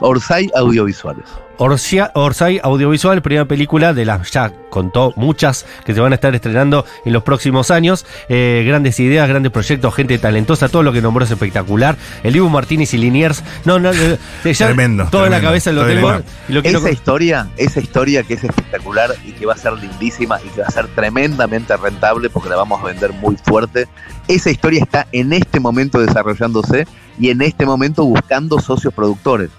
Orsay 0.00 0.50
Audiovisuales. 0.54 1.24
Orsia- 1.58 2.12
Orsay 2.14 2.60
Audiovisual, 2.62 3.20
primera 3.20 3.44
película 3.44 3.92
de 3.92 4.04
las, 4.04 4.30
ya 4.30 4.52
contó 4.70 5.12
muchas 5.16 5.66
que 5.84 5.92
se 5.92 5.98
van 6.00 6.12
a 6.12 6.14
estar 6.14 6.32
estrenando 6.32 6.84
en 7.04 7.12
los 7.12 7.24
próximos 7.24 7.72
años. 7.72 8.06
Eh, 8.28 8.62
grandes 8.64 9.00
ideas, 9.00 9.28
grandes 9.28 9.50
proyectos, 9.50 9.92
gente 9.92 10.18
talentosa, 10.18 10.68
todo 10.68 10.84
lo 10.84 10.92
que 10.92 11.02
nombró 11.02 11.24
es 11.24 11.30
espectacular. 11.32 11.96
El 12.22 12.34
Dibu 12.34 12.48
Martínez 12.48 12.94
y 12.94 12.98
Liniers, 12.98 13.42
no, 13.64 13.80
no, 13.80 13.90
eh, 13.92 14.18
ya 14.44 14.66
Tremendo, 14.66 15.08
todo 15.10 15.24
en 15.26 15.32
la 15.32 15.40
cabeza 15.40 15.72
lo 15.72 15.84
tengo. 15.84 16.08
bien. 16.10 16.22
y 16.48 16.52
lo 16.52 16.62
quiero 16.62 16.78
Esa 16.78 16.90
historia, 16.92 17.48
esa 17.56 17.80
historia 17.80 18.22
que 18.22 18.34
es 18.34 18.44
espectacular 18.44 19.10
y 19.24 19.32
que 19.32 19.44
va 19.46 19.54
a 19.54 19.58
ser 19.58 19.72
lindísima 19.72 20.38
y 20.44 20.48
que 20.50 20.60
va 20.60 20.68
a 20.68 20.70
ser 20.70 20.86
tremendamente 20.94 21.76
rentable 21.76 22.30
porque 22.30 22.50
la 22.50 22.56
vamos 22.56 22.80
a 22.80 22.86
vender 22.86 23.12
muy 23.14 23.36
fuerte. 23.36 23.88
Esa 24.28 24.50
historia 24.50 24.80
está 24.82 25.08
en 25.10 25.32
este 25.32 25.58
momento 25.58 25.98
desarrollándose 26.00 26.86
y 27.18 27.30
en 27.30 27.42
este 27.42 27.66
momento 27.66 28.04
buscando 28.04 28.60
socios 28.60 28.94
productores. 28.94 29.50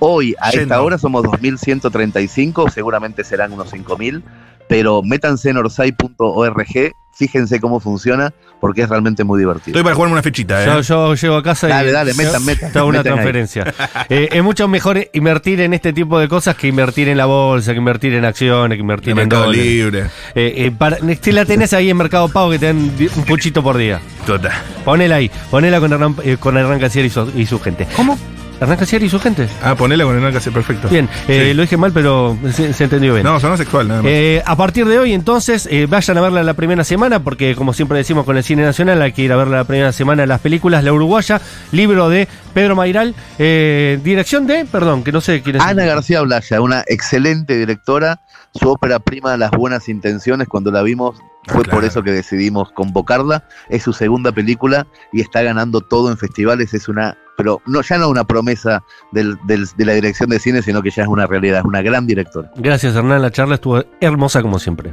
Hoy, 0.00 0.34
a 0.40 0.50
Yendo. 0.50 0.62
esta 0.62 0.82
hora, 0.82 0.98
somos 0.98 1.24
2.135, 1.24 2.70
seguramente 2.70 3.22
serán 3.22 3.52
unos 3.52 3.72
5.000, 3.72 4.22
pero 4.66 5.02
métanse 5.02 5.50
en 5.50 5.58
orsay.org, 5.58 6.94
fíjense 7.12 7.60
cómo 7.60 7.80
funciona 7.80 8.32
porque 8.60 8.82
es 8.82 8.88
realmente 8.88 9.24
muy 9.24 9.38
divertido. 9.38 9.72
Estoy 9.72 9.82
para 9.82 9.94
jugarme 9.94 10.14
una 10.14 10.22
fechita, 10.22 10.62
¿eh? 10.62 10.66
Yo, 10.66 10.80
yo 10.82 11.14
llego 11.14 11.36
a 11.36 11.42
casa 11.42 11.66
y. 11.68 11.70
Dale, 11.70 11.92
dale, 11.92 12.14
metan, 12.14 12.44
metan, 12.44 12.70
hago 12.74 12.88
una 12.88 12.98
metan 12.98 13.14
transferencia. 13.14 13.74
Eh, 14.08 14.28
es 14.32 14.42
mucho 14.42 14.66
mejor 14.66 15.08
invertir 15.12 15.60
en 15.60 15.72
este 15.72 15.92
tipo 15.92 16.18
de 16.18 16.28
cosas 16.28 16.56
que 16.56 16.66
invertir 16.66 17.08
en 17.08 17.16
la 17.16 17.26
bolsa, 17.26 17.72
que 17.72 17.78
invertir 17.78 18.14
en 18.14 18.24
acciones, 18.24 18.76
que 18.76 18.80
invertir 18.80 19.12
En 19.12 19.18
en, 19.18 19.24
Mercado 19.24 19.44
dólares. 19.44 19.64
Libre. 19.64 20.00
Eh, 20.34 20.54
eh, 20.56 20.72
para, 20.76 20.98
si 21.20 21.32
la 21.32 21.44
tenés 21.44 21.72
ahí 21.72 21.90
en 21.90 21.96
Mercado 21.96 22.28
Pago 22.28 22.50
que 22.50 22.58
te 22.58 22.66
dan 22.66 22.76
un 22.78 23.24
puchito 23.24 23.62
por 23.62 23.76
día. 23.76 24.00
Total. 24.26 24.52
Ponela 24.84 25.16
ahí. 25.16 25.30
Ponela 25.50 25.80
con 25.80 25.92
Hernán, 25.92 26.16
eh, 26.24 26.36
con 26.38 26.56
Hernán 26.56 26.80
y 26.82 27.10
su, 27.10 27.32
y 27.36 27.46
su 27.46 27.60
gente. 27.60 27.86
¿Cómo? 27.94 28.18
Hernán 28.60 28.76
Casieri 28.76 29.06
y 29.06 29.08
su 29.08 29.18
gente. 29.18 29.48
Ah, 29.62 29.74
ponela 29.74 30.04
con 30.04 30.22
el 30.22 30.32
que 30.38 30.50
perfecto. 30.50 30.88
Bien, 30.88 31.08
eh, 31.28 31.46
Sí. 31.48 31.54
lo 31.54 31.62
dije 31.62 31.76
mal, 31.76 31.92
pero 31.92 32.36
se, 32.52 32.72
se 32.74 32.84
entendió 32.84 33.14
bien. 33.14 33.24
No, 33.24 33.40
sonó 33.40 33.56
sexual, 33.56 33.88
nada 33.88 34.02
más. 34.02 34.10
Eh, 34.12 34.42
a 34.44 34.54
partir 34.56 34.86
de 34.86 34.98
hoy, 34.98 35.12
entonces, 35.14 35.66
eh, 35.70 35.86
vayan 35.88 36.18
a 36.18 36.20
verla 36.20 36.42
la 36.42 36.54
primera 36.54 36.84
semana, 36.84 37.22
porque 37.24 37.54
como 37.56 37.72
siempre 37.72 37.96
decimos 37.98 38.24
con 38.26 38.36
el 38.36 38.44
cine 38.44 38.62
nacional, 38.62 39.00
hay 39.00 39.12
que 39.12 39.22
ir 39.22 39.32
a 39.32 39.36
verla 39.36 39.56
la 39.58 39.64
primera 39.64 39.92
semana 39.92 40.26
las 40.26 40.40
películas. 40.40 40.84
La 40.84 40.92
Uruguaya, 40.92 41.40
libro 41.72 42.08
de 42.10 42.28
Pedro 42.52 42.76
Mairal, 42.76 43.14
eh, 43.38 43.98
dirección 44.04 44.46
de, 44.46 44.66
perdón, 44.66 45.04
que 45.04 45.12
no 45.12 45.20
sé 45.20 45.40
quién 45.42 45.56
es. 45.56 45.62
Ana 45.62 45.84
García 45.86 46.20
Blaya, 46.20 46.60
una 46.60 46.84
excelente 46.86 47.56
directora, 47.56 48.20
su 48.54 48.68
ópera 48.68 48.98
prima 48.98 49.36
Las 49.36 49.52
Buenas 49.52 49.88
Intenciones, 49.88 50.48
cuando 50.48 50.70
la 50.70 50.82
vimos 50.82 51.16
fue 51.46 51.62
Claro. 51.62 51.70
por 51.78 51.84
eso 51.84 52.02
que 52.02 52.10
decidimos 52.12 52.70
convocarla, 52.72 53.44
es 53.70 53.82
su 53.82 53.94
segunda 53.94 54.30
película 54.32 54.86
y 55.12 55.22
está 55.22 55.40
ganando 55.42 55.80
todo 55.80 56.10
en 56.10 56.18
festivales, 56.18 56.74
es 56.74 56.86
una, 56.88 57.16
pero 57.40 57.62
no 57.64 57.80
ya 57.80 57.96
no 57.96 58.10
una 58.10 58.24
promesa 58.24 58.82
del- 59.12 59.38
del- 59.44 59.66
de 59.74 59.84
la 59.86 59.94
dirección 59.94 60.28
de 60.28 60.38
cine, 60.38 60.60
sino 60.60 60.82
que 60.82 60.90
ya 60.90 61.04
es 61.04 61.08
una 61.08 61.26
realidad, 61.26 61.60
es 61.60 61.64
una 61.64 61.80
gran 61.80 62.06
directora. 62.06 62.50
Gracias, 62.56 62.94
Hernán. 62.94 63.22
La 63.22 63.30
charla 63.30 63.54
estuvo 63.54 63.82
hermosa 63.98 64.42
como 64.42 64.58
siempre. 64.58 64.92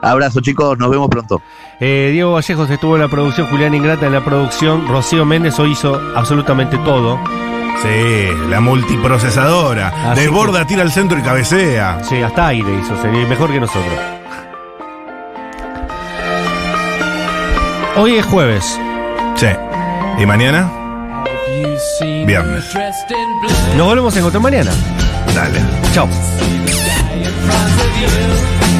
Abrazo 0.00 0.40
chicos, 0.40 0.78
nos 0.78 0.88
vemos 0.90 1.08
pronto. 1.10 1.42
Eh, 1.80 2.08
Diego 2.12 2.32
Vallejos 2.32 2.70
estuvo 2.70 2.94
en 2.96 3.02
la 3.02 3.08
producción, 3.08 3.46
Julián 3.48 3.74
Ingrata 3.74 4.06
en 4.06 4.14
la 4.14 4.24
producción, 4.24 4.88
Rocío 4.88 5.26
Méndez 5.26 5.58
hoy 5.58 5.72
hizo 5.72 6.00
absolutamente 6.16 6.78
todo. 6.78 7.18
Sí, 7.82 8.28
la 8.48 8.60
multiprocesadora. 8.60 10.12
Así 10.12 10.22
Desborda, 10.22 10.66
tira 10.66 10.80
al 10.82 10.90
centro 10.92 11.18
y 11.18 11.22
cabecea. 11.22 12.02
Sí, 12.04 12.22
hasta 12.22 12.46
aire 12.46 12.68
hizo, 12.80 12.96
sería 13.02 13.26
mejor 13.26 13.50
que 13.52 13.60
nosotros. 13.60 13.92
Hoy 17.96 18.14
es 18.16 18.24
jueves. 18.24 18.78
Sí. 19.36 19.48
¿Y 20.18 20.24
mañana? 20.24 20.70
Viernes. 22.26 22.64
Nos 23.76 23.86
volvemos 23.86 24.14
a 24.14 24.18
encontrar 24.18 24.42
mañana. 24.42 24.70
Dale. 25.34 25.60
Chao. 25.92 26.08